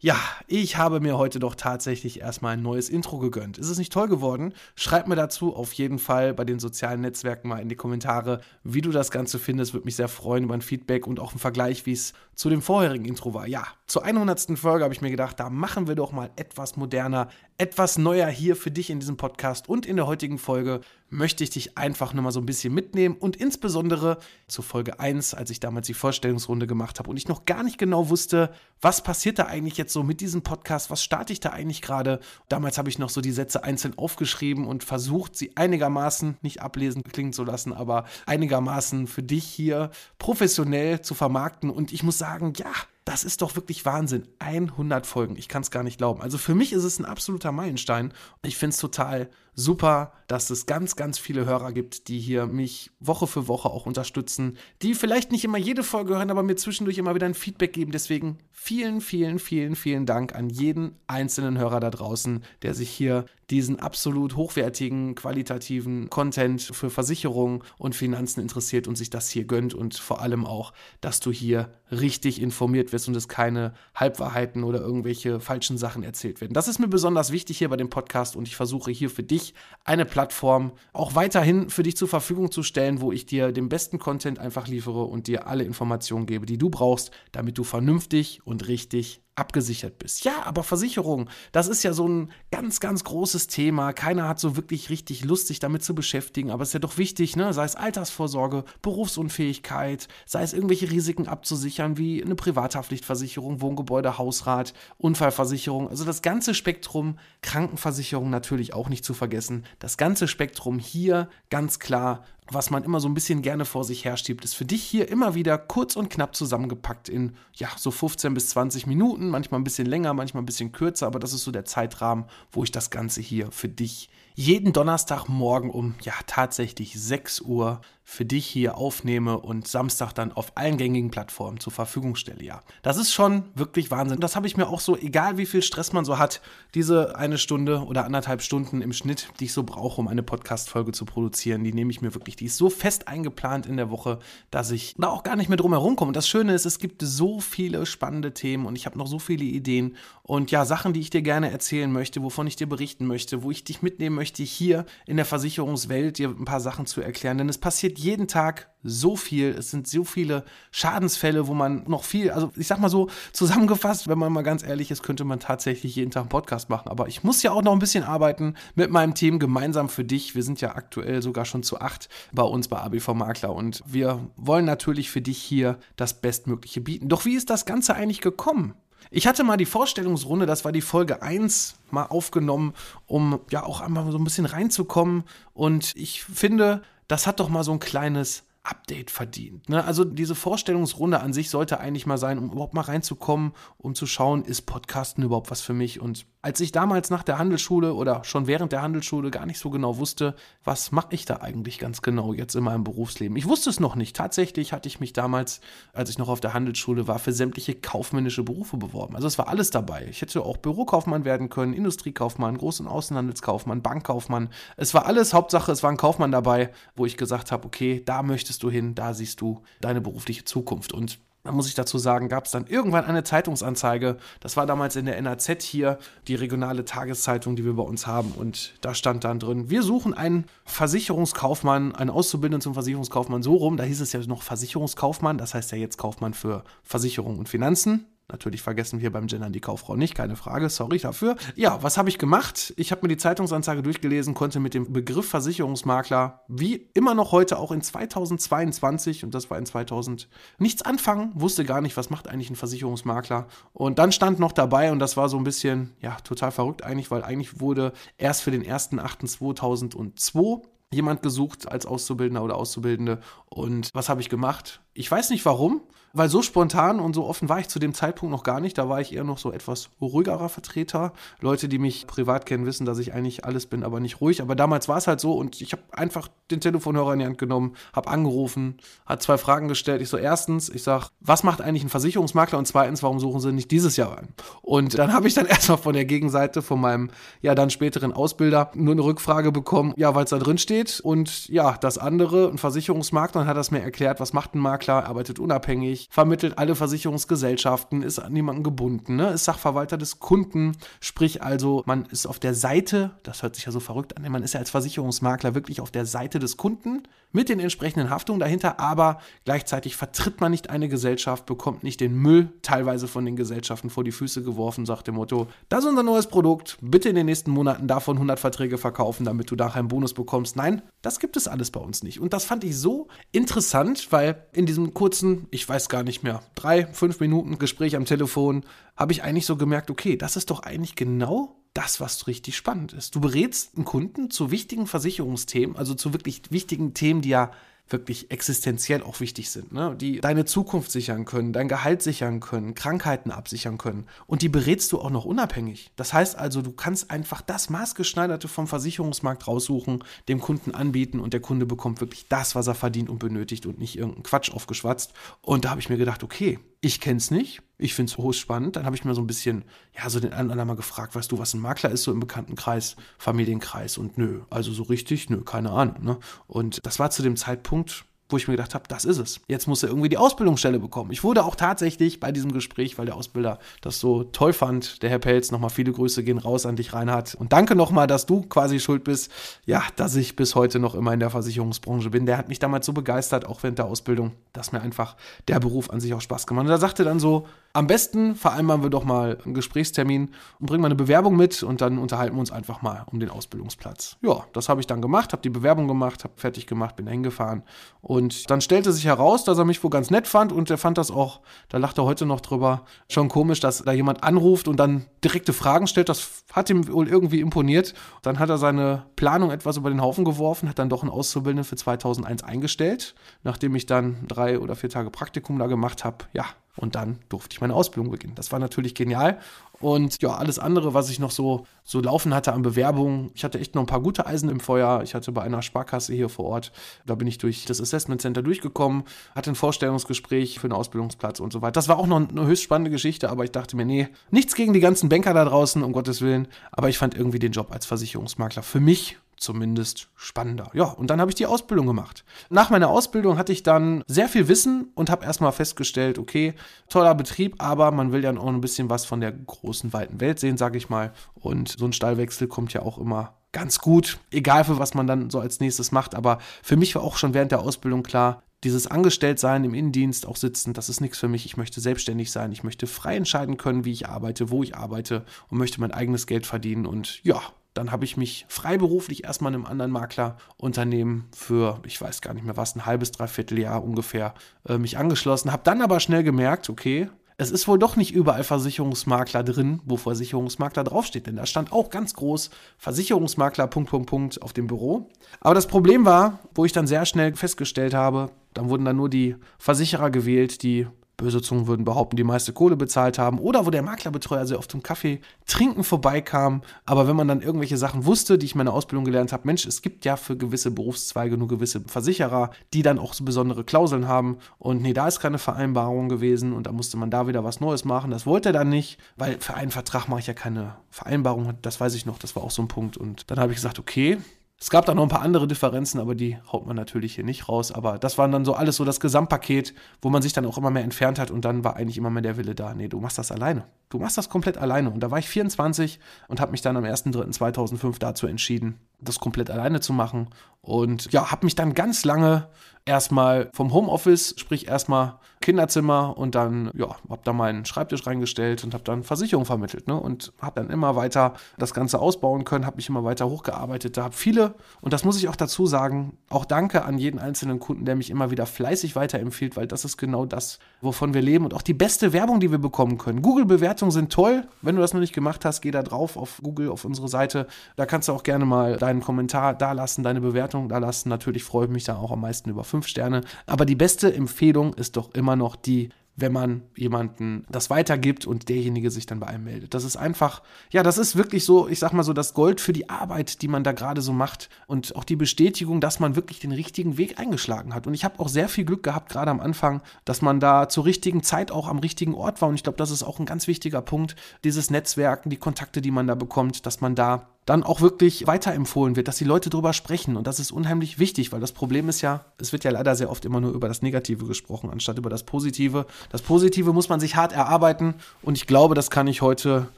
Ja, 0.00 0.16
ich 0.46 0.76
habe 0.76 1.00
mir 1.00 1.18
heute 1.18 1.40
doch 1.40 1.54
tatsächlich 1.54 2.20
erstmal 2.20 2.54
ein 2.54 2.62
neues 2.62 2.88
Intro 2.88 3.18
gegönnt. 3.18 3.58
Ist 3.58 3.68
es 3.68 3.78
nicht 3.78 3.92
toll 3.92 4.08
geworden? 4.08 4.54
Schreib 4.76 5.08
mir 5.08 5.16
dazu 5.16 5.54
auf 5.54 5.72
jeden 5.72 5.98
Fall 5.98 6.32
bei 6.34 6.44
den 6.44 6.60
sozialen 6.60 7.00
Netzwerken 7.00 7.48
mal 7.48 7.60
in 7.60 7.68
die 7.68 7.74
Kommentare, 7.74 8.40
wie 8.62 8.80
du 8.80 8.92
das 8.92 9.10
Ganze 9.10 9.40
findest. 9.40 9.74
Würde 9.74 9.86
mich 9.86 9.96
sehr 9.96 10.06
freuen 10.06 10.44
über 10.44 10.54
ein 10.54 10.62
Feedback 10.62 11.06
und 11.08 11.18
auch 11.18 11.32
einen 11.32 11.40
Vergleich, 11.40 11.84
wie 11.84 11.92
es 11.92 12.14
zu 12.36 12.48
dem 12.48 12.62
vorherigen 12.62 13.06
Intro 13.06 13.34
war. 13.34 13.48
Ja, 13.48 13.66
zur 13.88 14.04
100. 14.04 14.56
Folge 14.56 14.84
habe 14.84 14.94
ich 14.94 15.02
mir 15.02 15.10
gedacht, 15.10 15.40
da 15.40 15.50
machen 15.50 15.88
wir 15.88 15.96
doch 15.96 16.12
mal 16.12 16.30
etwas 16.36 16.76
moderner, 16.76 17.28
etwas 17.58 17.98
neuer 17.98 18.28
hier 18.28 18.54
für 18.54 18.70
dich 18.70 18.88
in 18.88 19.00
diesem 19.00 19.16
Podcast. 19.16 19.68
Und 19.68 19.84
in 19.84 19.96
der 19.96 20.06
heutigen 20.06 20.38
Folge 20.38 20.80
möchte 21.10 21.42
ich 21.42 21.50
dich 21.50 21.76
einfach 21.76 22.14
nur 22.14 22.22
mal 22.22 22.30
so 22.30 22.38
ein 22.38 22.46
bisschen 22.46 22.72
mitnehmen 22.72 23.16
und 23.16 23.34
insbesondere 23.34 24.18
zu 24.46 24.62
Folge 24.62 25.00
1, 25.00 25.34
als 25.34 25.50
ich 25.50 25.58
damals 25.58 25.88
die 25.88 25.94
Vorstellungsrunde 25.94 26.68
gemacht 26.68 27.00
habe 27.00 27.10
und 27.10 27.16
ich 27.16 27.26
noch 27.26 27.46
gar 27.46 27.64
nicht 27.64 27.76
genau 27.76 28.10
wusste, 28.10 28.52
was 28.80 29.02
passiert 29.02 29.40
da 29.40 29.46
eigentlich 29.46 29.76
jetzt 29.76 29.92
so 29.92 30.04
mit 30.04 30.20
diesem 30.20 30.42
Podcast, 30.42 30.88
was 30.90 31.02
starte 31.02 31.32
ich 31.32 31.40
da 31.40 31.50
eigentlich 31.50 31.82
gerade. 31.82 32.20
Damals 32.48 32.78
habe 32.78 32.90
ich 32.90 32.98
noch 33.00 33.10
so 33.10 33.20
die 33.20 33.32
Sätze 33.32 33.64
einzeln 33.64 33.98
aufgeschrieben 33.98 34.64
und 34.64 34.84
versucht, 34.84 35.34
sie 35.34 35.56
einigermaßen, 35.56 36.36
nicht 36.42 36.62
ablesen 36.62 37.02
klingen 37.02 37.32
zu 37.32 37.42
lassen, 37.42 37.72
aber 37.72 38.04
einigermaßen 38.26 39.08
für 39.08 39.24
dich 39.24 39.44
hier 39.44 39.90
professionell 40.18 41.00
zu 41.00 41.14
vermarkten. 41.14 41.70
Und 41.70 41.92
ich 41.92 42.04
muss 42.04 42.18
sagen, 42.18 42.52
ja, 42.56 42.70
das 43.08 43.24
ist 43.24 43.40
doch 43.40 43.56
wirklich 43.56 43.86
Wahnsinn. 43.86 44.28
100 44.38 45.06
Folgen, 45.06 45.36
ich 45.36 45.48
kann 45.48 45.62
es 45.62 45.70
gar 45.70 45.82
nicht 45.82 45.96
glauben. 45.96 46.20
Also 46.20 46.36
für 46.36 46.54
mich 46.54 46.74
ist 46.74 46.84
es 46.84 46.98
ein 46.98 47.06
absoluter 47.06 47.52
Meilenstein. 47.52 48.12
Ich 48.42 48.58
finde 48.58 48.74
es 48.74 48.80
total 48.80 49.30
super, 49.54 50.12
dass 50.28 50.50
es 50.50 50.66
ganz, 50.66 50.94
ganz 50.94 51.18
viele 51.18 51.44
Hörer 51.44 51.72
gibt, 51.72 52.08
die 52.08 52.20
hier 52.20 52.46
mich 52.46 52.90
Woche 53.00 53.26
für 53.26 53.48
Woche 53.48 53.70
auch 53.70 53.86
unterstützen, 53.86 54.56
die 54.82 54.94
vielleicht 54.94 55.32
nicht 55.32 55.44
immer 55.44 55.58
jede 55.58 55.82
Folge 55.82 56.16
hören, 56.16 56.30
aber 56.30 56.42
mir 56.42 56.56
zwischendurch 56.56 56.98
immer 56.98 57.14
wieder 57.14 57.26
ein 57.26 57.34
Feedback 57.34 57.72
geben. 57.72 57.90
Deswegen 57.90 58.38
vielen, 58.52 59.00
vielen, 59.00 59.38
vielen, 59.38 59.74
vielen 59.74 60.06
Dank 60.06 60.34
an 60.34 60.48
jeden 60.48 60.96
einzelnen 61.06 61.58
Hörer 61.58 61.80
da 61.80 61.90
draußen, 61.90 62.44
der 62.62 62.74
sich 62.74 62.90
hier 62.90 63.24
diesen 63.50 63.80
absolut 63.80 64.36
hochwertigen, 64.36 65.14
qualitativen 65.14 66.10
Content 66.10 66.60
für 66.60 66.90
Versicherungen 66.90 67.62
und 67.78 67.94
Finanzen 67.94 68.40
interessiert 68.40 68.86
und 68.86 68.96
sich 68.96 69.10
das 69.10 69.30
hier 69.30 69.44
gönnt 69.44 69.74
und 69.74 69.96
vor 69.96 70.20
allem 70.20 70.44
auch, 70.44 70.72
dass 71.00 71.20
du 71.20 71.32
hier 71.32 71.72
richtig 71.90 72.42
informiert 72.42 72.92
wirst 72.92 72.97
und 73.06 73.14
es 73.14 73.28
keine 73.28 73.74
Halbwahrheiten 73.94 74.64
oder 74.64 74.80
irgendwelche 74.80 75.38
falschen 75.38 75.78
Sachen 75.78 76.02
erzählt 76.02 76.40
werden. 76.40 76.54
Das 76.54 76.66
ist 76.66 76.78
mir 76.78 76.88
besonders 76.88 77.30
wichtig 77.30 77.58
hier 77.58 77.68
bei 77.68 77.76
dem 77.76 77.90
Podcast 77.90 78.34
und 78.34 78.48
ich 78.48 78.56
versuche 78.56 78.90
hier 78.90 79.10
für 79.10 79.22
dich 79.22 79.54
eine 79.84 80.04
Plattform 80.04 80.72
auch 80.92 81.14
weiterhin 81.14 81.70
für 81.70 81.82
dich 81.82 81.96
zur 81.96 82.08
Verfügung 82.08 82.50
zu 82.50 82.62
stellen, 82.62 83.00
wo 83.00 83.12
ich 83.12 83.26
dir 83.26 83.52
den 83.52 83.68
besten 83.68 83.98
Content 83.98 84.38
einfach 84.38 84.66
liefere 84.66 85.04
und 85.04 85.26
dir 85.26 85.46
alle 85.46 85.64
Informationen 85.64 86.26
gebe, 86.26 86.46
die 86.46 86.58
du 86.58 86.70
brauchst, 86.70 87.10
damit 87.30 87.58
du 87.58 87.64
vernünftig 87.64 88.40
und 88.44 88.66
richtig 88.66 89.22
abgesichert 89.38 89.98
bist. 89.98 90.24
Ja, 90.24 90.42
aber 90.44 90.62
Versicherung, 90.62 91.28
das 91.52 91.68
ist 91.68 91.82
ja 91.82 91.92
so 91.92 92.08
ein 92.08 92.30
ganz, 92.50 92.80
ganz 92.80 93.04
großes 93.04 93.46
Thema. 93.46 93.92
Keiner 93.92 94.28
hat 94.28 94.40
so 94.40 94.56
wirklich 94.56 94.90
richtig 94.90 95.24
Lust, 95.24 95.46
sich 95.46 95.60
damit 95.60 95.82
zu 95.84 95.94
beschäftigen, 95.94 96.50
aber 96.50 96.62
es 96.62 96.70
ist 96.70 96.74
ja 96.74 96.80
doch 96.80 96.98
wichtig, 96.98 97.36
ne? 97.36 97.52
sei 97.52 97.64
es 97.64 97.76
Altersvorsorge, 97.76 98.64
Berufsunfähigkeit, 98.82 100.08
sei 100.26 100.42
es 100.42 100.52
irgendwelche 100.52 100.90
Risiken 100.90 101.28
abzusichern, 101.28 101.96
wie 101.96 102.22
eine 102.22 102.34
Privathaftpflichtversicherung, 102.34 103.60
Wohngebäude, 103.60 104.18
Hausrat, 104.18 104.74
Unfallversicherung, 104.98 105.88
also 105.88 106.04
das 106.04 106.22
ganze 106.22 106.54
Spektrum, 106.54 107.18
Krankenversicherung 107.42 108.30
natürlich 108.30 108.74
auch 108.74 108.88
nicht 108.88 109.04
zu 109.04 109.14
vergessen. 109.14 109.64
Das 109.78 109.96
ganze 109.96 110.28
Spektrum 110.28 110.78
hier 110.78 111.28
ganz 111.50 111.78
klar 111.78 112.24
was 112.50 112.70
man 112.70 112.84
immer 112.84 113.00
so 113.00 113.08
ein 113.08 113.14
bisschen 113.14 113.42
gerne 113.42 113.64
vor 113.64 113.84
sich 113.84 114.04
herstiebt, 114.04 114.44
ist 114.44 114.54
für 114.54 114.64
dich 114.64 114.82
hier 114.82 115.08
immer 115.08 115.34
wieder 115.34 115.58
kurz 115.58 115.96
und 115.96 116.08
knapp 116.08 116.34
zusammengepackt 116.34 117.08
in, 117.08 117.34
ja, 117.54 117.68
so 117.76 117.90
15 117.90 118.34
bis 118.34 118.50
20 118.50 118.86
Minuten, 118.86 119.28
manchmal 119.28 119.60
ein 119.60 119.64
bisschen 119.64 119.86
länger, 119.86 120.14
manchmal 120.14 120.42
ein 120.42 120.46
bisschen 120.46 120.72
kürzer, 120.72 121.06
aber 121.06 121.18
das 121.18 121.32
ist 121.32 121.44
so 121.44 121.50
der 121.50 121.64
Zeitrahmen, 121.64 122.24
wo 122.52 122.64
ich 122.64 122.72
das 122.72 122.90
Ganze 122.90 123.20
hier 123.20 123.50
für 123.50 123.68
dich 123.68 124.08
jeden 124.38 124.72
Donnerstagmorgen 124.72 125.68
um, 125.68 125.96
ja, 126.02 126.12
tatsächlich 126.28 126.94
6 126.94 127.40
Uhr 127.40 127.80
für 128.10 128.24
dich 128.24 128.46
hier 128.46 128.78
aufnehme 128.78 129.38
und 129.38 129.68
Samstag 129.68 130.14
dann 130.14 130.32
auf 130.32 130.52
allen 130.54 130.78
gängigen 130.78 131.10
Plattformen 131.10 131.60
zur 131.60 131.74
Verfügung 131.74 132.16
stelle. 132.16 132.42
Ja, 132.42 132.62
das 132.80 132.96
ist 132.96 133.12
schon 133.12 133.44
wirklich 133.54 133.90
Wahnsinn. 133.90 134.20
Das 134.20 134.34
habe 134.34 134.46
ich 134.46 134.56
mir 134.56 134.68
auch 134.68 134.80
so, 134.80 134.96
egal 134.96 135.36
wie 135.36 135.44
viel 135.44 135.60
Stress 135.60 135.92
man 135.92 136.06
so 136.06 136.18
hat, 136.18 136.40
diese 136.74 137.16
eine 137.16 137.36
Stunde 137.36 137.84
oder 137.84 138.06
anderthalb 138.06 138.40
Stunden 138.40 138.80
im 138.80 138.94
Schnitt, 138.94 139.28
die 139.40 139.44
ich 139.44 139.52
so 139.52 139.62
brauche, 139.62 140.00
um 140.00 140.08
eine 140.08 140.22
Podcast-Folge 140.22 140.92
zu 140.92 141.04
produzieren, 141.04 141.64
die 141.64 141.74
nehme 141.74 141.90
ich 141.90 142.00
mir 142.00 142.14
wirklich. 142.14 142.36
Die 142.36 142.46
ist 142.46 142.56
so 142.56 142.70
fest 142.70 143.08
eingeplant 143.08 143.66
in 143.66 143.76
der 143.76 143.90
Woche, 143.90 144.20
dass 144.50 144.70
ich 144.70 144.94
da 144.96 145.08
auch 145.08 145.22
gar 145.22 145.36
nicht 145.36 145.48
mehr 145.48 145.58
drum 145.58 145.72
herum 145.72 145.94
komme. 145.94 146.08
Und 146.08 146.16
das 146.16 146.28
Schöne 146.28 146.54
ist, 146.54 146.64
es 146.64 146.78
gibt 146.78 147.02
so 147.02 147.40
viele 147.40 147.84
spannende 147.84 148.32
Themen 148.32 148.64
und 148.64 148.74
ich 148.74 148.86
habe 148.86 148.96
noch 148.96 149.06
so 149.06 149.18
viele 149.18 149.44
Ideen 149.44 149.96
und 150.28 150.50
ja, 150.50 150.66
Sachen, 150.66 150.92
die 150.92 151.00
ich 151.00 151.08
dir 151.08 151.22
gerne 151.22 151.50
erzählen 151.50 151.90
möchte, 151.90 152.22
wovon 152.22 152.46
ich 152.46 152.54
dir 152.54 152.68
berichten 152.68 153.06
möchte, 153.06 153.42
wo 153.42 153.50
ich 153.50 153.64
dich 153.64 153.80
mitnehmen 153.80 154.14
möchte, 154.14 154.27
hier 154.36 154.84
in 155.06 155.16
der 155.16 155.24
Versicherungswelt 155.24 156.18
dir 156.18 156.28
ein 156.28 156.44
paar 156.44 156.60
Sachen 156.60 156.86
zu 156.86 157.00
erklären. 157.00 157.38
Denn 157.38 157.48
es 157.48 157.58
passiert 157.58 157.98
jeden 157.98 158.28
Tag 158.28 158.70
so 158.82 159.16
viel. 159.16 159.50
Es 159.50 159.70
sind 159.70 159.88
so 159.88 160.04
viele 160.04 160.44
Schadensfälle, 160.70 161.46
wo 161.46 161.54
man 161.54 161.84
noch 161.88 162.04
viel, 162.04 162.30
also 162.30 162.52
ich 162.56 162.66
sag 162.66 162.78
mal 162.78 162.88
so 162.88 163.08
zusammengefasst, 163.32 164.08
wenn 164.08 164.18
man 164.18 164.32
mal 164.32 164.42
ganz 164.42 164.62
ehrlich 164.62 164.90
ist, 164.90 165.02
könnte 165.02 165.24
man 165.24 165.40
tatsächlich 165.40 165.96
jeden 165.96 166.10
Tag 166.10 166.22
einen 166.22 166.28
Podcast 166.28 166.70
machen. 166.70 166.88
Aber 166.88 167.08
ich 167.08 167.24
muss 167.24 167.42
ja 167.42 167.52
auch 167.52 167.62
noch 167.62 167.72
ein 167.72 167.78
bisschen 167.78 168.04
arbeiten 168.04 168.54
mit 168.74 168.90
meinem 168.90 169.14
Team 169.14 169.38
gemeinsam 169.38 169.88
für 169.88 170.04
dich. 170.04 170.34
Wir 170.34 170.42
sind 170.42 170.60
ja 170.60 170.74
aktuell 170.74 171.22
sogar 171.22 171.44
schon 171.44 171.62
zu 171.62 171.80
acht 171.80 172.08
bei 172.32 172.42
uns 172.42 172.68
bei 172.68 172.78
ABV 172.78 173.14
Makler 173.14 173.54
und 173.54 173.82
wir 173.86 174.30
wollen 174.36 174.64
natürlich 174.64 175.10
für 175.10 175.20
dich 175.20 175.38
hier 175.38 175.78
das 175.96 176.20
Bestmögliche 176.20 176.80
bieten. 176.80 177.08
Doch 177.08 177.24
wie 177.24 177.34
ist 177.34 177.50
das 177.50 177.66
Ganze 177.66 177.94
eigentlich 177.94 178.20
gekommen? 178.20 178.74
Ich 179.10 179.26
hatte 179.26 179.44
mal 179.44 179.56
die 179.56 179.66
Vorstellungsrunde, 179.66 180.46
das 180.46 180.64
war 180.64 180.72
die 180.72 180.80
Folge 180.80 181.22
1, 181.22 181.76
mal 181.90 182.04
aufgenommen, 182.04 182.74
um 183.06 183.40
ja 183.50 183.64
auch 183.64 183.80
einmal 183.80 184.10
so 184.10 184.18
ein 184.18 184.24
bisschen 184.24 184.46
reinzukommen. 184.46 185.24
Und 185.54 185.94
ich 185.96 186.24
finde, 186.24 186.82
das 187.06 187.26
hat 187.26 187.40
doch 187.40 187.48
mal 187.48 187.64
so 187.64 187.72
ein 187.72 187.80
kleines 187.80 188.44
Update 188.68 189.10
verdient. 189.10 189.68
Ne? 189.68 189.82
Also 189.84 190.04
diese 190.04 190.34
Vorstellungsrunde 190.34 191.20
an 191.20 191.32
sich 191.32 191.50
sollte 191.50 191.80
eigentlich 191.80 192.06
mal 192.06 192.18
sein, 192.18 192.38
um 192.38 192.52
überhaupt 192.52 192.74
mal 192.74 192.82
reinzukommen, 192.82 193.52
um 193.78 193.94
zu 193.94 194.06
schauen, 194.06 194.44
ist 194.44 194.62
Podcasten 194.62 195.24
überhaupt 195.24 195.50
was 195.50 195.62
für 195.62 195.72
mich? 195.72 196.00
Und 196.00 196.26
als 196.42 196.60
ich 196.60 196.70
damals 196.70 197.10
nach 197.10 197.22
der 197.22 197.38
Handelsschule 197.38 197.94
oder 197.94 198.24
schon 198.24 198.46
während 198.46 198.72
der 198.72 198.82
Handelsschule 198.82 199.30
gar 199.30 199.46
nicht 199.46 199.58
so 199.58 199.70
genau 199.70 199.98
wusste, 199.98 200.34
was 200.62 200.92
mache 200.92 201.08
ich 201.10 201.24
da 201.24 201.36
eigentlich 201.36 201.78
ganz 201.78 202.00
genau 202.02 202.32
jetzt 202.32 202.54
in 202.54 202.62
meinem 202.62 202.84
Berufsleben. 202.84 203.36
Ich 203.36 203.48
wusste 203.48 203.70
es 203.70 203.80
noch 203.80 203.96
nicht. 203.96 204.14
Tatsächlich 204.14 204.72
hatte 204.72 204.88
ich 204.88 205.00
mich 205.00 205.12
damals, 205.12 205.60
als 205.92 206.10
ich 206.10 206.18
noch 206.18 206.28
auf 206.28 206.40
der 206.40 206.54
Handelsschule 206.54 207.08
war, 207.08 207.18
für 207.18 207.32
sämtliche 207.32 207.74
kaufmännische 207.74 208.44
Berufe 208.44 208.76
beworben. 208.76 209.16
Also 209.16 209.26
es 209.26 209.38
war 209.38 209.48
alles 209.48 209.70
dabei. 209.70 210.06
Ich 210.10 210.22
hätte 210.22 210.42
auch 210.42 210.58
Bürokaufmann 210.58 211.24
werden 211.24 211.48
können, 211.48 211.72
Industriekaufmann, 211.72 212.56
Groß- 212.56 212.80
und 212.80 212.88
Außenhandelskaufmann, 212.88 213.82
Bankkaufmann. 213.82 214.50
Es 214.76 214.94
war 214.94 215.06
alles, 215.06 215.34
Hauptsache 215.34 215.72
es 215.72 215.82
war 215.82 215.90
ein 215.90 215.96
Kaufmann 215.96 216.30
dabei, 216.30 216.70
wo 216.94 217.04
ich 217.04 217.16
gesagt 217.16 217.50
habe, 217.50 217.66
okay, 217.66 218.02
da 218.04 218.22
möchtest 218.22 218.57
du 218.62 218.70
hin, 218.70 218.94
da 218.94 219.14
siehst 219.14 219.40
du 219.40 219.62
deine 219.80 220.00
berufliche 220.00 220.44
Zukunft. 220.44 220.92
Und 220.92 221.18
da 221.44 221.52
muss 221.52 221.68
ich 221.68 221.74
dazu 221.74 221.98
sagen, 221.98 222.28
gab 222.28 222.44
es 222.44 222.50
dann 222.50 222.66
irgendwann 222.66 223.04
eine 223.04 223.24
Zeitungsanzeige. 223.24 224.18
Das 224.40 224.56
war 224.56 224.66
damals 224.66 224.96
in 224.96 225.06
der 225.06 225.20
NAZ 225.22 225.62
hier, 225.62 225.98
die 226.26 226.34
regionale 226.34 226.84
Tageszeitung, 226.84 227.56
die 227.56 227.64
wir 227.64 227.74
bei 227.74 227.82
uns 227.82 228.06
haben. 228.06 228.32
Und 228.32 228.74
da 228.82 228.92
stand 228.92 229.24
dann 229.24 229.38
drin, 229.38 229.70
wir 229.70 229.82
suchen 229.82 230.12
einen 230.12 230.44
Versicherungskaufmann, 230.64 231.94
einen 231.94 232.10
Auszubildenden 232.10 232.60
zum 232.60 232.74
Versicherungskaufmann 232.74 233.42
so 233.42 233.54
rum. 233.54 233.76
Da 233.76 233.84
hieß 233.84 234.00
es 234.00 234.12
ja 234.12 234.20
noch 234.26 234.42
Versicherungskaufmann, 234.42 235.38
das 235.38 235.54
heißt 235.54 235.72
ja 235.72 235.78
jetzt 235.78 235.96
Kaufmann 235.96 236.34
für 236.34 236.64
Versicherung 236.82 237.38
und 237.38 237.48
Finanzen. 237.48 238.06
Natürlich 238.30 238.60
vergessen 238.60 239.00
wir 239.00 239.10
beim 239.10 239.26
Gendern 239.26 239.52
die 239.52 239.60
Kauffrau 239.60 239.96
nicht, 239.96 240.14
keine 240.14 240.36
Frage, 240.36 240.68
sorry 240.68 240.98
dafür. 240.98 241.36
Ja, 241.56 241.82
was 241.82 241.96
habe 241.96 242.10
ich 242.10 242.18
gemacht? 242.18 242.74
Ich 242.76 242.92
habe 242.92 243.00
mir 243.02 243.08
die 243.08 243.16
Zeitungsanzeige 243.16 243.82
durchgelesen, 243.82 244.34
konnte 244.34 244.60
mit 244.60 244.74
dem 244.74 244.92
Begriff 244.92 245.28
Versicherungsmakler 245.28 246.42
wie 246.46 246.90
immer 246.92 247.14
noch 247.14 247.32
heute 247.32 247.58
auch 247.58 247.72
in 247.72 247.80
2022 247.80 249.24
und 249.24 249.34
das 249.34 249.48
war 249.48 249.56
in 249.56 249.64
2000 249.64 250.28
nichts 250.58 250.82
anfangen, 250.82 251.32
wusste 251.36 251.64
gar 251.64 251.80
nicht, 251.80 251.96
was 251.96 252.10
macht 252.10 252.28
eigentlich 252.28 252.50
ein 252.50 252.56
Versicherungsmakler. 252.56 253.46
Und 253.72 253.98
dann 253.98 254.12
stand 254.12 254.38
noch 254.38 254.52
dabei 254.52 254.92
und 254.92 254.98
das 254.98 255.16
war 255.16 255.30
so 255.30 255.38
ein 255.38 255.44
bisschen, 255.44 255.96
ja, 256.02 256.16
total 256.22 256.50
verrückt 256.50 256.82
eigentlich, 256.82 257.10
weil 257.10 257.24
eigentlich 257.24 257.60
wurde 257.60 257.94
erst 258.18 258.42
für 258.42 258.50
den 258.50 258.62
1.8.2002 258.62 260.64
jemand 260.90 261.22
gesucht 261.22 261.70
als 261.70 261.86
Auszubildender 261.86 262.42
oder 262.42 262.56
Auszubildende. 262.56 263.20
Und 263.46 263.90
was 263.92 264.08
habe 264.08 264.20
ich 264.20 264.28
gemacht? 264.28 264.80
Ich 264.98 265.08
weiß 265.08 265.30
nicht 265.30 265.46
warum. 265.46 265.80
Weil 266.14 266.28
so 266.28 266.42
spontan 266.42 267.00
und 267.00 267.14
so 267.14 267.26
offen 267.26 267.48
war 267.48 267.60
ich 267.60 267.68
zu 267.68 267.78
dem 267.78 267.92
Zeitpunkt 267.92 268.32
noch 268.32 268.42
gar 268.42 268.60
nicht. 268.60 268.78
Da 268.78 268.88
war 268.88 269.00
ich 269.00 269.14
eher 269.14 269.24
noch 269.24 269.38
so 269.38 269.52
etwas 269.52 269.90
ruhigerer 270.00 270.48
Vertreter. 270.48 271.12
Leute, 271.40 271.68
die 271.68 271.78
mich 271.78 272.06
privat 272.06 272.46
kennen, 272.46 272.64
wissen, 272.64 272.86
dass 272.86 272.98
ich 272.98 273.12
eigentlich 273.12 273.44
alles 273.44 273.66
bin, 273.66 273.84
aber 273.84 274.00
nicht 274.00 274.20
ruhig. 274.20 274.40
Aber 274.40 274.54
damals 274.56 274.88
war 274.88 274.96
es 274.96 275.06
halt 275.06 275.20
so 275.20 275.34
und 275.34 275.60
ich 275.60 275.72
habe 275.72 275.82
einfach 275.92 276.28
den 276.50 276.60
Telefonhörer 276.60 277.12
in 277.12 277.18
die 277.18 277.26
Hand 277.26 277.38
genommen, 277.38 277.74
habe 277.92 278.08
angerufen, 278.08 278.78
hat 279.04 279.22
zwei 279.22 279.36
Fragen 279.36 279.68
gestellt. 279.68 280.00
Ich 280.00 280.08
so, 280.08 280.16
erstens, 280.16 280.70
ich 280.70 280.82
sag, 280.82 281.10
was 281.20 281.42
macht 281.42 281.60
eigentlich 281.60 281.84
ein 281.84 281.90
Versicherungsmakler? 281.90 282.58
Und 282.58 282.66
zweitens, 282.66 283.02
warum 283.02 283.20
suchen 283.20 283.40
sie 283.40 283.52
nicht 283.52 283.70
dieses 283.70 283.96
Jahr 283.96 284.16
ein? 284.16 284.28
Und 284.62 284.98
dann 284.98 285.12
habe 285.12 285.28
ich 285.28 285.34
dann 285.34 285.46
erstmal 285.46 285.78
von 285.78 285.92
der 285.92 286.06
Gegenseite, 286.06 286.62
von 286.62 286.80
meinem, 286.80 287.10
ja, 287.42 287.54
dann 287.54 287.68
späteren 287.68 288.14
Ausbilder, 288.14 288.70
nur 288.74 288.92
eine 288.92 289.04
Rückfrage 289.04 289.52
bekommen, 289.52 289.92
ja, 289.96 290.14
weil 290.14 290.24
es 290.24 290.30
da 290.30 290.38
drin 290.38 290.56
steht. 290.56 291.00
Und 291.00 291.48
ja, 291.48 291.76
das 291.76 291.98
andere, 291.98 292.48
ein 292.48 292.58
Versicherungsmakler, 292.58 293.42
dann 293.42 293.48
hat 293.48 293.58
das 293.58 293.70
mir 293.70 293.82
erklärt, 293.82 294.20
was 294.20 294.32
macht 294.32 294.54
ein 294.54 294.58
Makler, 294.58 294.87
arbeitet 294.94 295.38
unabhängig 295.38 295.58
unabhängig, 295.58 296.08
vermittelt 296.10 296.58
alle 296.58 296.74
Versicherungsgesellschaften, 296.74 298.02
ist 298.02 298.18
an 298.18 298.32
niemanden 298.32 298.62
gebunden, 298.62 299.16
ne? 299.16 299.30
ist 299.30 299.44
Sachverwalter 299.44 299.98
des 299.98 300.18
Kunden, 300.18 300.76
sprich 301.00 301.42
also, 301.42 301.82
man 301.86 302.06
ist 302.06 302.26
auf 302.26 302.38
der 302.38 302.54
Seite, 302.54 303.12
das 303.22 303.42
hört 303.42 303.54
sich 303.56 303.66
ja 303.66 303.72
so 303.72 303.80
verrückt 303.80 304.16
an, 304.16 304.30
man 304.30 304.42
ist 304.42 304.54
ja 304.54 304.60
als 304.60 304.70
Versicherungsmakler 304.70 305.54
wirklich 305.54 305.80
auf 305.80 305.90
der 305.90 306.06
Seite 306.06 306.38
des 306.38 306.56
Kunden 306.56 307.02
mit 307.32 307.48
den 307.48 307.60
entsprechenden 307.60 308.10
Haftungen 308.10 308.40
dahinter, 308.40 308.80
aber 308.80 309.20
gleichzeitig 309.44 309.96
vertritt 309.96 310.40
man 310.40 310.50
nicht 310.50 310.70
eine 310.70 310.88
Gesellschaft, 310.88 311.46
bekommt 311.46 311.82
nicht 311.82 312.00
den 312.00 312.14
Müll 312.14 312.52
teilweise 312.62 313.08
von 313.08 313.24
den 313.24 313.36
Gesellschaften 313.36 313.90
vor 313.90 314.04
die 314.04 314.12
Füße 314.12 314.42
geworfen, 314.42 314.86
sagt 314.86 315.08
dem 315.08 315.16
Motto, 315.16 315.48
das 315.68 315.80
ist 315.80 315.90
unser 315.90 316.02
neues 316.02 316.26
Produkt, 316.26 316.78
bitte 316.80 317.08
in 317.08 317.14
den 317.14 317.26
nächsten 317.26 317.50
Monaten 317.50 317.86
davon 317.86 318.16
100 318.16 318.40
Verträge 318.40 318.78
verkaufen, 318.78 319.24
damit 319.24 319.50
du 319.50 319.56
nachher 319.56 319.80
einen 319.80 319.88
Bonus 319.88 320.14
bekommst. 320.14 320.56
Nein, 320.56 320.82
das 321.02 321.20
gibt 321.20 321.36
es 321.36 321.48
alles 321.48 321.70
bei 321.70 321.80
uns 321.80 322.02
nicht. 322.02 322.20
Und 322.20 322.32
das 322.32 322.44
fand 322.44 322.64
ich 322.64 322.76
so 322.76 323.08
interessant, 323.32 324.08
weil 324.10 324.46
in 324.52 324.66
diesem 324.68 324.94
kurzen, 324.94 325.48
ich 325.50 325.68
weiß 325.68 325.88
gar 325.88 326.04
nicht 326.04 326.22
mehr, 326.22 326.42
drei, 326.54 326.86
fünf 326.86 327.18
Minuten 327.18 327.58
Gespräch 327.58 327.96
am 327.96 328.04
Telefon, 328.04 328.64
habe 328.96 329.12
ich 329.12 329.24
eigentlich 329.24 329.46
so 329.46 329.56
gemerkt, 329.56 329.90
okay, 329.90 330.16
das 330.16 330.36
ist 330.36 330.50
doch 330.50 330.60
eigentlich 330.60 330.94
genau 330.94 331.56
das, 331.74 332.00
was 332.00 332.26
richtig 332.26 332.56
spannend 332.56 332.92
ist. 332.92 333.14
Du 333.14 333.20
berätst 333.20 333.76
einen 333.76 333.84
Kunden 333.84 334.30
zu 334.30 334.50
wichtigen 334.50 334.86
Versicherungsthemen, 334.86 335.76
also 335.76 335.94
zu 335.94 336.12
wirklich 336.12 336.42
wichtigen 336.50 336.94
Themen, 336.94 337.20
die 337.20 337.30
ja 337.30 337.50
wirklich 337.90 338.30
existenziell 338.30 339.02
auch 339.02 339.20
wichtig 339.20 339.50
sind, 339.50 339.72
ne? 339.72 339.96
die 339.98 340.20
deine 340.20 340.44
Zukunft 340.44 340.90
sichern 340.90 341.24
können, 341.24 341.52
dein 341.52 341.68
Gehalt 341.68 342.02
sichern 342.02 342.40
können, 342.40 342.74
Krankheiten 342.74 343.30
absichern 343.30 343.78
können. 343.78 344.06
Und 344.26 344.42
die 344.42 344.48
berätst 344.48 344.92
du 344.92 345.00
auch 345.00 345.10
noch 345.10 345.24
unabhängig. 345.24 345.90
Das 345.96 346.12
heißt 346.12 346.36
also, 346.36 346.62
du 346.62 346.72
kannst 346.72 347.10
einfach 347.10 347.40
das 347.40 347.70
maßgeschneiderte 347.70 348.48
vom 348.48 348.66
Versicherungsmarkt 348.66 349.46
raussuchen, 349.46 350.04
dem 350.28 350.40
Kunden 350.40 350.74
anbieten 350.74 351.20
und 351.20 351.32
der 351.32 351.40
Kunde 351.40 351.66
bekommt 351.66 352.00
wirklich 352.00 352.28
das, 352.28 352.54
was 352.54 352.66
er 352.66 352.74
verdient 352.74 353.08
und 353.08 353.18
benötigt 353.18 353.66
und 353.66 353.78
nicht 353.78 353.96
irgendeinen 353.96 354.22
Quatsch 354.22 354.50
aufgeschwatzt. 354.50 355.12
Und 355.42 355.64
da 355.64 355.70
habe 355.70 355.80
ich 355.80 355.88
mir 355.88 355.98
gedacht, 355.98 356.22
okay, 356.22 356.58
ich 356.80 357.00
kenne 357.00 357.16
es 357.16 357.32
nicht, 357.32 357.60
ich 357.76 357.94
finde 357.94 358.12
es 358.12 358.18
hochspannend. 358.18 358.76
Dann 358.76 358.86
habe 358.86 358.94
ich 358.94 359.04
mir 359.04 359.14
so 359.14 359.20
ein 359.20 359.26
bisschen, 359.26 359.64
ja, 359.96 360.08
so 360.10 360.20
den 360.20 360.32
einen 360.32 360.46
oder 360.46 360.52
anderen 360.52 360.68
mal 360.68 360.76
gefragt, 360.76 361.16
weißt 361.16 361.32
du, 361.32 361.38
was 361.38 361.54
ein 361.54 361.60
Makler 361.60 361.90
ist, 361.90 362.04
so 362.04 362.12
im 362.12 362.20
Bekanntenkreis, 362.20 362.94
Familienkreis 363.18 363.98
und 363.98 364.16
nö, 364.16 364.42
also 364.48 364.72
so 364.72 364.84
richtig, 364.84 365.28
nö, 365.28 365.42
keine 365.42 365.70
Ahnung. 365.70 365.96
Ne? 366.02 366.18
Und 366.46 366.78
das 366.86 367.00
war 367.00 367.10
zu 367.10 367.22
dem 367.22 367.36
Zeitpunkt, 367.36 367.77
juntos. 367.78 368.04
Wo 368.28 368.36
ich 368.36 368.46
mir 368.46 368.54
gedacht 368.54 368.74
habe, 368.74 368.84
das 368.88 369.04
ist 369.04 369.18
es. 369.18 369.40
Jetzt 369.48 369.66
muss 369.66 369.82
er 369.82 369.88
irgendwie 369.88 370.10
die 370.10 370.18
Ausbildungsstelle 370.18 370.78
bekommen. 370.78 371.10
Ich 371.12 371.24
wurde 371.24 371.44
auch 371.44 371.54
tatsächlich 371.54 372.20
bei 372.20 372.30
diesem 372.30 372.52
Gespräch, 372.52 372.98
weil 372.98 373.06
der 373.06 373.16
Ausbilder 373.16 373.58
das 373.80 374.00
so 374.00 374.24
toll 374.24 374.52
fand, 374.52 375.02
der 375.02 375.08
Herr 375.08 375.18
Pelz, 375.18 375.50
nochmal 375.50 375.70
viele 375.70 375.92
Grüße 375.92 376.22
gehen 376.22 376.38
raus 376.38 376.66
an 376.66 376.76
dich, 376.76 376.92
Reinhard. 376.92 377.34
Und 377.34 377.52
danke 377.52 377.74
nochmal, 377.74 378.06
dass 378.06 378.26
du 378.26 378.42
quasi 378.42 378.80
schuld 378.80 379.04
bist, 379.04 379.32
ja, 379.64 379.82
dass 379.96 380.14
ich 380.14 380.36
bis 380.36 380.54
heute 380.54 380.78
noch 380.78 380.94
immer 380.94 381.14
in 381.14 381.20
der 381.20 381.30
Versicherungsbranche 381.30 382.10
bin. 382.10 382.26
Der 382.26 382.36
hat 382.36 382.48
mich 382.48 382.58
damals 382.58 382.84
so 382.84 382.92
begeistert, 382.92 383.46
auch 383.46 383.62
während 383.62 383.78
der 383.78 383.86
Ausbildung, 383.86 384.32
dass 384.52 384.72
mir 384.72 384.82
einfach 384.82 385.16
der 385.48 385.58
Beruf 385.60 385.88
an 385.90 386.00
sich 386.00 386.12
auch 386.12 386.20
Spaß 386.20 386.46
gemacht 386.46 386.64
hat. 386.64 386.68
Und 386.68 386.74
er 386.74 386.78
sagte 386.78 387.04
dann 387.04 387.20
so, 387.20 387.46
am 387.72 387.86
besten 387.86 388.34
vereinbaren 388.34 388.82
wir 388.82 388.90
doch 388.90 389.04
mal 389.04 389.38
einen 389.44 389.54
Gesprächstermin 389.54 390.30
und 390.58 390.66
bringen 390.66 390.82
mal 390.82 390.88
eine 390.88 390.96
Bewerbung 390.96 391.36
mit 391.36 391.62
und 391.62 391.80
dann 391.80 391.98
unterhalten 391.98 392.34
wir 392.34 392.40
uns 392.40 392.50
einfach 392.50 392.82
mal 392.82 393.04
um 393.06 393.20
den 393.20 393.30
Ausbildungsplatz. 393.30 394.16
Ja, 394.20 394.44
das 394.52 394.68
habe 394.68 394.80
ich 394.80 394.86
dann 394.86 395.00
gemacht, 395.00 395.32
habe 395.32 395.42
die 395.42 395.50
Bewerbung 395.50 395.86
gemacht, 395.86 396.24
habe 396.24 396.34
fertig 396.36 396.66
gemacht, 396.66 396.96
bin 396.96 397.06
hingefahren 397.06 397.62
und 398.00 398.17
dann 398.20 398.60
stellte 398.60 398.92
sich 398.92 399.04
heraus, 399.04 399.44
dass 399.44 399.58
er 399.58 399.64
mich 399.64 399.82
wohl 399.82 399.90
ganz 399.90 400.10
nett 400.10 400.26
fand 400.26 400.52
und 400.52 400.70
er 400.70 400.78
fand 400.78 400.98
das 400.98 401.10
auch, 401.10 401.40
da 401.68 401.78
lacht 401.78 401.98
er 401.98 402.04
heute 402.04 402.26
noch 402.26 402.40
drüber, 402.40 402.84
schon 403.10 403.28
komisch, 403.28 403.60
dass 403.60 403.82
da 403.82 403.92
jemand 403.92 404.24
anruft 404.24 404.68
und 404.68 404.78
dann 404.78 405.06
direkte 405.24 405.52
Fragen 405.52 405.86
stellt. 405.86 406.08
Das 406.08 406.44
hat 406.52 406.70
ihm 406.70 406.90
wohl 406.92 407.08
irgendwie 407.08 407.40
imponiert. 407.40 407.94
Dann 408.22 408.38
hat 408.38 408.48
er 408.48 408.58
seine 408.58 409.04
Planung 409.16 409.50
etwas 409.50 409.76
über 409.76 409.90
den 409.90 410.00
Haufen 410.00 410.24
geworfen, 410.24 410.68
hat 410.68 410.78
dann 410.78 410.88
doch 410.88 411.02
einen 411.02 411.10
Auszubildenden 411.10 411.64
für 411.64 411.76
2001 411.76 412.42
eingestellt, 412.44 413.14
nachdem 413.42 413.74
ich 413.74 413.86
dann 413.86 414.26
drei 414.26 414.58
oder 414.58 414.76
vier 414.76 414.90
Tage 414.90 415.10
Praktikum 415.10 415.58
da 415.58 415.66
gemacht 415.66 416.04
habe. 416.04 416.24
Ja, 416.32 416.46
und 416.78 416.94
dann 416.94 417.18
durfte 417.28 417.52
ich 417.52 417.60
meine 417.60 417.74
Ausbildung 417.74 418.10
beginnen. 418.10 418.34
Das 418.34 418.52
war 418.52 418.58
natürlich 418.58 418.94
genial. 418.94 419.38
Und 419.80 420.20
ja, 420.22 420.30
alles 420.30 420.58
andere, 420.58 420.92
was 420.94 421.08
ich 421.08 421.20
noch 421.20 421.30
so, 421.30 421.66
so 421.84 422.00
laufen 422.00 422.34
hatte 422.34 422.52
an 422.52 422.62
Bewerbungen, 422.62 423.30
ich 423.34 423.44
hatte 423.44 423.60
echt 423.60 423.74
noch 423.74 423.82
ein 423.82 423.86
paar 423.86 424.00
gute 424.00 424.26
Eisen 424.26 424.48
im 424.48 424.58
Feuer. 424.58 425.02
Ich 425.04 425.14
hatte 425.14 425.30
bei 425.30 425.42
einer 425.42 425.62
Sparkasse 425.62 426.12
hier 426.12 426.28
vor 426.28 426.46
Ort, 426.46 426.72
da 427.06 427.14
bin 427.14 427.28
ich 427.28 427.38
durch 427.38 427.64
das 427.64 427.80
Assessment 427.80 428.20
Center 428.20 428.42
durchgekommen, 428.42 429.04
hatte 429.34 429.50
ein 429.50 429.54
Vorstellungsgespräch 429.54 430.58
für 430.58 430.64
einen 430.64 430.72
Ausbildungsplatz 430.72 431.38
und 431.38 431.52
so 431.52 431.62
weiter. 431.62 431.72
Das 431.72 431.88
war 431.88 431.98
auch 431.98 432.06
noch 432.06 432.16
eine 432.16 432.46
höchst 432.46 432.64
spannende 432.64 432.90
Geschichte, 432.90 433.30
aber 433.30 433.44
ich 433.44 433.52
dachte 433.52 433.76
mir, 433.76 433.84
nee, 433.84 434.08
nichts 434.30 434.54
gegen 434.54 434.72
die 434.72 434.80
ganzen 434.80 435.08
Banker 435.08 435.34
da 435.34 435.44
draußen, 435.44 435.82
um 435.82 435.92
Gottes 435.92 436.22
Willen. 436.22 436.48
Aber 436.72 436.88
ich 436.88 436.98
fand 436.98 437.16
irgendwie 437.16 437.38
den 437.38 437.52
Job 437.52 437.70
als 437.70 437.86
Versicherungsmakler 437.86 438.62
für 438.62 438.80
mich 438.80 439.16
zumindest 439.38 440.08
spannender. 440.16 440.70
Ja, 440.74 440.84
und 440.84 441.08
dann 441.08 441.20
habe 441.20 441.30
ich 441.30 441.34
die 441.34 441.46
Ausbildung 441.46 441.86
gemacht. 441.86 442.24
Nach 442.50 442.70
meiner 442.70 442.88
Ausbildung 442.88 443.38
hatte 443.38 443.52
ich 443.52 443.62
dann 443.62 444.04
sehr 444.06 444.28
viel 444.28 444.48
Wissen 444.48 444.90
und 444.94 445.10
habe 445.10 445.24
erstmal 445.24 445.52
festgestellt, 445.52 446.18
okay, 446.18 446.54
toller 446.88 447.14
Betrieb, 447.14 447.56
aber 447.58 447.90
man 447.90 448.12
will 448.12 448.24
ja 448.24 448.36
auch 448.36 448.48
ein 448.48 448.60
bisschen 448.60 448.90
was 448.90 449.04
von 449.04 449.20
der 449.20 449.32
großen, 449.32 449.92
weiten 449.92 450.20
Welt 450.20 450.38
sehen, 450.38 450.56
sage 450.56 450.78
ich 450.78 450.88
mal. 450.88 451.12
Und 451.34 451.76
so 451.78 451.84
ein 451.84 451.92
Stallwechsel 451.92 452.48
kommt 452.48 452.72
ja 452.72 452.82
auch 452.82 452.98
immer 452.98 453.38
ganz 453.52 453.78
gut, 453.78 454.18
egal 454.30 454.64
für 454.64 454.78
was 454.78 454.94
man 454.94 455.06
dann 455.06 455.30
so 455.30 455.40
als 455.40 455.60
nächstes 455.60 455.92
macht. 455.92 456.14
Aber 456.14 456.38
für 456.62 456.76
mich 456.76 456.94
war 456.94 457.02
auch 457.02 457.16
schon 457.16 457.34
während 457.34 457.52
der 457.52 457.60
Ausbildung 457.60 458.02
klar, 458.02 458.42
dieses 458.64 458.88
Angestelltsein 458.88 459.62
im 459.64 459.74
Innendienst, 459.74 460.26
auch 460.26 460.36
sitzen, 460.36 460.72
das 460.72 460.88
ist 460.88 461.00
nichts 461.00 461.18
für 461.18 461.28
mich. 461.28 461.46
Ich 461.46 461.56
möchte 461.56 461.80
selbstständig 461.80 462.32
sein. 462.32 462.50
Ich 462.50 462.64
möchte 462.64 462.88
frei 462.88 463.16
entscheiden 463.16 463.56
können, 463.56 463.84
wie 463.84 463.92
ich 463.92 464.08
arbeite, 464.08 464.50
wo 464.50 464.64
ich 464.64 464.76
arbeite 464.76 465.24
und 465.48 465.58
möchte 465.58 465.80
mein 465.80 465.92
eigenes 465.92 466.26
Geld 466.26 466.44
verdienen. 466.44 466.84
Und 466.84 467.22
ja, 467.24 467.40
dann 467.78 467.92
habe 467.92 468.04
ich 468.04 468.16
mich 468.16 468.44
freiberuflich 468.48 469.24
erstmal 469.24 469.52
in 469.52 469.60
einem 469.60 469.66
anderen 469.66 469.92
Maklerunternehmen 469.92 471.24
für, 471.34 471.80
ich 471.86 472.00
weiß 472.00 472.20
gar 472.20 472.34
nicht 472.34 472.44
mehr 472.44 472.56
was, 472.56 472.74
ein 472.74 472.84
halbes, 472.84 473.12
dreiviertel 473.12 473.58
Jahr 473.58 473.84
ungefähr 473.84 474.34
äh, 474.68 474.78
mich 474.78 474.98
angeschlossen. 474.98 475.52
Habe 475.52 475.62
dann 475.64 475.80
aber 475.80 476.00
schnell 476.00 476.24
gemerkt, 476.24 476.68
okay, 476.68 477.08
es 477.36 477.52
ist 477.52 477.68
wohl 477.68 477.78
doch 477.78 477.94
nicht 477.94 478.12
überall 478.12 478.42
Versicherungsmakler 478.42 479.44
drin, 479.44 479.80
wo 479.84 479.96
Versicherungsmakler 479.96 480.82
draufsteht. 480.82 481.28
Denn 481.28 481.36
da 481.36 481.46
stand 481.46 481.70
auch 481.70 481.88
ganz 481.88 482.14
groß 482.14 482.50
Versicherungsmakler, 482.78 483.68
Punkt, 483.68 483.90
Punkt, 483.90 484.10
Punkt 484.10 484.42
auf 484.42 484.52
dem 484.52 484.66
Büro. 484.66 485.08
Aber 485.38 485.54
das 485.54 485.68
Problem 485.68 486.04
war, 486.04 486.40
wo 486.56 486.64
ich 486.64 486.72
dann 486.72 486.88
sehr 486.88 487.06
schnell 487.06 487.36
festgestellt 487.36 487.94
habe, 487.94 488.32
dann 488.54 488.68
wurden 488.68 488.84
dann 488.84 488.96
nur 488.96 489.08
die 489.08 489.36
Versicherer 489.58 490.10
gewählt, 490.10 490.64
die 490.64 490.88
böse 491.18 491.42
Zungen 491.42 491.66
würden 491.66 491.84
behaupten, 491.84 492.16
die 492.16 492.24
meiste 492.24 492.52
Kohle 492.52 492.76
bezahlt 492.76 493.18
haben 493.18 493.38
oder 493.38 493.66
wo 493.66 493.70
der 493.70 493.82
Maklerbetreuer 493.82 494.46
sehr 494.46 494.58
oft 494.58 494.70
zum 494.70 494.82
Kaffee 494.82 495.20
trinken 495.46 495.84
vorbeikam. 495.84 496.62
Aber 496.86 497.08
wenn 497.08 497.16
man 497.16 497.28
dann 497.28 497.42
irgendwelche 497.42 497.76
Sachen 497.76 498.06
wusste, 498.06 498.38
die 498.38 498.46
ich 498.46 498.52
in 498.52 498.58
meiner 498.58 498.72
Ausbildung 498.72 499.04
gelernt 499.04 499.32
habe, 499.32 499.42
Mensch, 499.46 499.66
es 499.66 499.82
gibt 499.82 500.04
ja 500.04 500.16
für 500.16 500.36
gewisse 500.36 500.70
Berufszweige 500.70 501.36
nur 501.36 501.48
gewisse 501.48 501.80
Versicherer, 501.80 502.50
die 502.72 502.82
dann 502.82 502.98
auch 502.98 503.12
so 503.12 503.24
besondere 503.24 503.64
Klauseln 503.64 504.06
haben. 504.06 504.38
Und 504.58 504.80
nee, 504.80 504.92
da 504.92 505.08
ist 505.08 505.20
keine 505.20 505.38
Vereinbarung 505.38 506.08
gewesen 506.08 506.52
und 506.52 506.66
da 506.66 506.72
musste 506.72 506.96
man 506.96 507.10
da 507.10 507.26
wieder 507.26 507.42
was 507.42 507.60
Neues 507.60 507.84
machen. 507.84 508.12
Das 508.12 508.24
wollte 508.24 508.50
er 508.50 508.52
dann 508.52 508.68
nicht, 508.68 508.98
weil 509.16 509.38
für 509.40 509.54
einen 509.54 509.72
Vertrag 509.72 510.08
mache 510.08 510.20
ich 510.20 510.28
ja 510.28 510.34
keine 510.34 510.76
Vereinbarung. 510.88 511.54
Das 511.62 511.80
weiß 511.80 511.94
ich 511.96 512.06
noch, 512.06 512.18
das 512.18 512.36
war 512.36 512.44
auch 512.44 512.52
so 512.52 512.62
ein 512.62 512.68
Punkt. 512.68 512.96
Und 512.96 513.28
dann 513.28 513.40
habe 513.40 513.50
ich 513.50 513.56
gesagt, 513.56 513.80
okay, 513.80 514.18
es 514.60 514.70
gab 514.70 514.86
da 514.86 514.94
noch 514.94 515.04
ein 515.04 515.08
paar 515.08 515.22
andere 515.22 515.46
Differenzen, 515.46 516.00
aber 516.00 516.16
die 516.16 516.36
haut 516.52 516.66
man 516.66 516.74
natürlich 516.74 517.14
hier 517.14 517.22
nicht 517.22 517.48
raus. 517.48 517.70
Aber 517.70 517.96
das 517.98 518.18
waren 518.18 518.32
dann 518.32 518.44
so 518.44 518.54
alles 518.54 518.74
so 518.74 518.84
das 518.84 518.98
Gesamtpaket, 518.98 519.72
wo 520.02 520.10
man 520.10 520.20
sich 520.20 520.32
dann 520.32 520.44
auch 520.46 520.58
immer 520.58 520.70
mehr 520.70 520.82
entfernt 520.82 521.20
hat 521.20 521.30
und 521.30 521.44
dann 521.44 521.62
war 521.62 521.76
eigentlich 521.76 521.96
immer 521.96 522.10
mehr 522.10 522.22
der 522.22 522.36
Wille 522.36 522.56
da, 522.56 522.74
nee, 522.74 522.88
du 522.88 522.98
machst 522.98 523.18
das 523.18 523.30
alleine. 523.30 523.66
Du 523.88 523.98
machst 523.98 524.18
das 524.18 524.28
komplett 524.28 524.58
alleine. 524.58 524.90
Und 524.90 525.00
da 525.00 525.12
war 525.12 525.18
ich 525.20 525.28
24 525.28 526.00
und 526.26 526.40
habe 526.40 526.50
mich 526.50 526.60
dann 526.60 526.76
am 526.76 526.84
1.3.2005 526.84 528.00
dazu 528.00 528.26
entschieden, 528.26 528.80
das 529.00 529.20
komplett 529.20 529.50
alleine 529.50 529.80
zu 529.80 529.92
machen. 529.92 530.28
Und 530.60 531.12
ja, 531.12 531.30
habe 531.30 531.46
mich 531.46 531.54
dann 531.54 531.74
ganz 531.74 532.04
lange 532.04 532.48
erstmal 532.84 533.50
vom 533.52 533.72
Homeoffice, 533.72 534.34
sprich 534.38 534.66
erstmal 534.66 535.18
Kinderzimmer 535.40 536.16
und 536.18 536.34
dann, 536.34 536.70
ja, 536.74 536.88
habe 537.08 537.20
da 537.22 537.32
meinen 537.32 537.64
Schreibtisch 537.64 538.06
reingestellt 538.06 538.64
und 538.64 538.74
habe 538.74 538.82
dann 538.82 539.04
Versicherung 539.04 539.44
vermittelt, 539.44 539.86
ne? 539.86 539.94
Und 539.94 540.32
habe 540.40 540.60
dann 540.60 540.70
immer 540.70 540.96
weiter 540.96 541.34
das 541.58 541.74
Ganze 541.74 542.00
ausbauen 542.00 542.44
können, 542.44 542.66
habe 542.66 542.76
mich 542.76 542.88
immer 542.88 543.04
weiter 543.04 543.28
hochgearbeitet. 543.28 543.96
Da 543.96 544.04
habe 544.04 544.14
viele, 544.14 544.54
und 544.80 544.92
das 544.92 545.04
muss 545.04 545.16
ich 545.16 545.28
auch 545.28 545.36
dazu 545.36 545.66
sagen, 545.66 546.16
auch 546.28 546.44
danke 546.44 546.84
an 546.84 546.98
jeden 546.98 547.20
einzelnen 547.20 547.60
Kunden, 547.60 547.84
der 547.84 547.94
mich 547.94 548.10
immer 548.10 548.30
wieder 548.30 548.46
fleißig 548.46 548.96
weiterempfiehlt, 548.96 549.56
weil 549.56 549.66
das 549.66 549.84
ist 549.84 549.96
genau 549.96 550.24
das, 550.24 550.58
wovon 550.80 551.14
wir 551.14 551.22
leben 551.22 551.44
und 551.44 551.54
auch 551.54 551.62
die 551.62 551.74
beste 551.74 552.12
Werbung, 552.12 552.40
die 552.40 552.50
wir 552.50 552.58
bekommen 552.58 552.98
können. 552.98 553.22
Google-Bewertungen 553.22 553.92
sind 553.92 554.12
toll. 554.12 554.48
Wenn 554.60 554.74
du 554.74 554.80
das 554.80 554.92
noch 554.92 555.00
nicht 555.00 555.14
gemacht 555.14 555.44
hast, 555.44 555.60
geh 555.60 555.70
da 555.70 555.82
drauf 555.82 556.16
auf 556.16 556.40
Google, 556.42 556.70
auf 556.70 556.84
unsere 556.84 557.08
Seite. 557.08 557.46
Da 557.76 557.86
kannst 557.86 558.08
du 558.08 558.12
auch 558.12 558.22
gerne 558.22 558.44
mal 558.44 558.76
deinen 558.88 559.00
Kommentar 559.00 559.54
da 559.54 559.72
lassen, 559.72 560.02
deine 560.02 560.20
Bewertung 560.20 560.68
da 560.68 560.78
lassen. 560.78 561.08
Natürlich 561.08 561.44
freue 561.44 561.66
ich 561.66 561.70
mich 561.70 561.84
da 561.84 561.96
auch 561.96 562.10
am 562.10 562.20
meisten 562.20 562.50
über 562.50 562.64
fünf 562.64 562.86
Sterne. 562.86 563.22
Aber 563.46 563.64
die 563.64 563.76
beste 563.76 564.12
Empfehlung 564.12 564.74
ist 564.74 564.96
doch 564.96 565.14
immer 565.14 565.36
noch 565.36 565.56
die 565.56 565.90
wenn 566.20 566.32
man 566.32 566.62
jemanden 566.76 567.46
das 567.48 567.70
weitergibt 567.70 568.26
und 568.26 568.48
derjenige 568.48 568.90
sich 568.90 569.06
dann 569.06 569.20
bei 569.20 569.28
einem 569.28 569.44
meldet. 569.44 569.72
Das 569.72 569.84
ist 569.84 569.96
einfach, 569.96 570.42
ja, 570.70 570.82
das 570.82 570.98
ist 570.98 571.14
wirklich 571.14 571.44
so, 571.44 571.68
ich 571.68 571.78
sag 571.78 571.92
mal 571.92 572.02
so, 572.02 572.12
das 572.12 572.34
Gold 572.34 572.60
für 572.60 572.72
die 572.72 572.90
Arbeit, 572.90 573.40
die 573.40 573.46
man 573.46 573.62
da 573.62 573.70
gerade 573.70 574.02
so 574.02 574.12
macht 574.12 574.48
und 574.66 574.96
auch 574.96 575.04
die 575.04 575.14
Bestätigung, 575.14 575.80
dass 575.80 576.00
man 576.00 576.16
wirklich 576.16 576.40
den 576.40 576.50
richtigen 576.50 576.98
Weg 576.98 577.20
eingeschlagen 577.20 577.72
hat. 577.72 577.86
Und 577.86 577.94
ich 577.94 578.04
habe 578.04 578.18
auch 578.18 578.28
sehr 578.28 578.48
viel 578.48 578.64
Glück 578.64 578.82
gehabt, 578.82 579.10
gerade 579.10 579.30
am 579.30 579.38
Anfang, 579.38 579.80
dass 580.04 580.20
man 580.20 580.40
da 580.40 580.68
zur 580.68 580.86
richtigen 580.86 581.22
Zeit 581.22 581.52
auch 581.52 581.68
am 581.68 581.78
richtigen 581.78 582.14
Ort 582.14 582.42
war. 582.42 582.48
Und 582.48 582.56
ich 582.56 582.64
glaube, 582.64 582.78
das 582.78 582.90
ist 582.90 583.04
auch 583.04 583.20
ein 583.20 583.26
ganz 583.26 583.46
wichtiger 583.46 583.80
Punkt, 583.80 584.16
dieses 584.42 584.70
Netzwerken, 584.70 585.30
die 585.30 585.36
Kontakte, 585.36 585.80
die 585.80 585.92
man 585.92 586.08
da 586.08 586.16
bekommt, 586.16 586.66
dass 586.66 586.80
man 586.80 586.96
da 586.96 587.28
dann 587.48 587.62
auch 587.62 587.80
wirklich 587.80 588.26
weiterempfohlen 588.26 588.94
wird, 588.94 589.08
dass 589.08 589.16
die 589.16 589.24
Leute 589.24 589.48
drüber 589.48 589.72
sprechen. 589.72 590.18
Und 590.18 590.26
das 590.26 590.38
ist 590.38 590.52
unheimlich 590.52 590.98
wichtig, 590.98 591.32
weil 591.32 591.40
das 591.40 591.52
Problem 591.52 591.88
ist 591.88 592.02
ja, 592.02 592.26
es 592.38 592.52
wird 592.52 592.62
ja 592.62 592.70
leider 592.70 592.94
sehr 592.94 593.10
oft 593.10 593.24
immer 593.24 593.40
nur 593.40 593.52
über 593.52 593.68
das 593.68 593.80
Negative 593.80 594.26
gesprochen, 594.26 594.68
anstatt 594.68 594.98
über 594.98 595.08
das 595.08 595.22
Positive. 595.22 595.86
Das 596.10 596.20
Positive 596.20 596.74
muss 596.74 596.90
man 596.90 597.00
sich 597.00 597.16
hart 597.16 597.32
erarbeiten. 597.32 597.94
Und 598.20 598.36
ich 598.36 598.46
glaube, 598.46 598.74
das 598.74 598.90
kann 598.90 599.06
ich 599.06 599.22
heute 599.22 599.68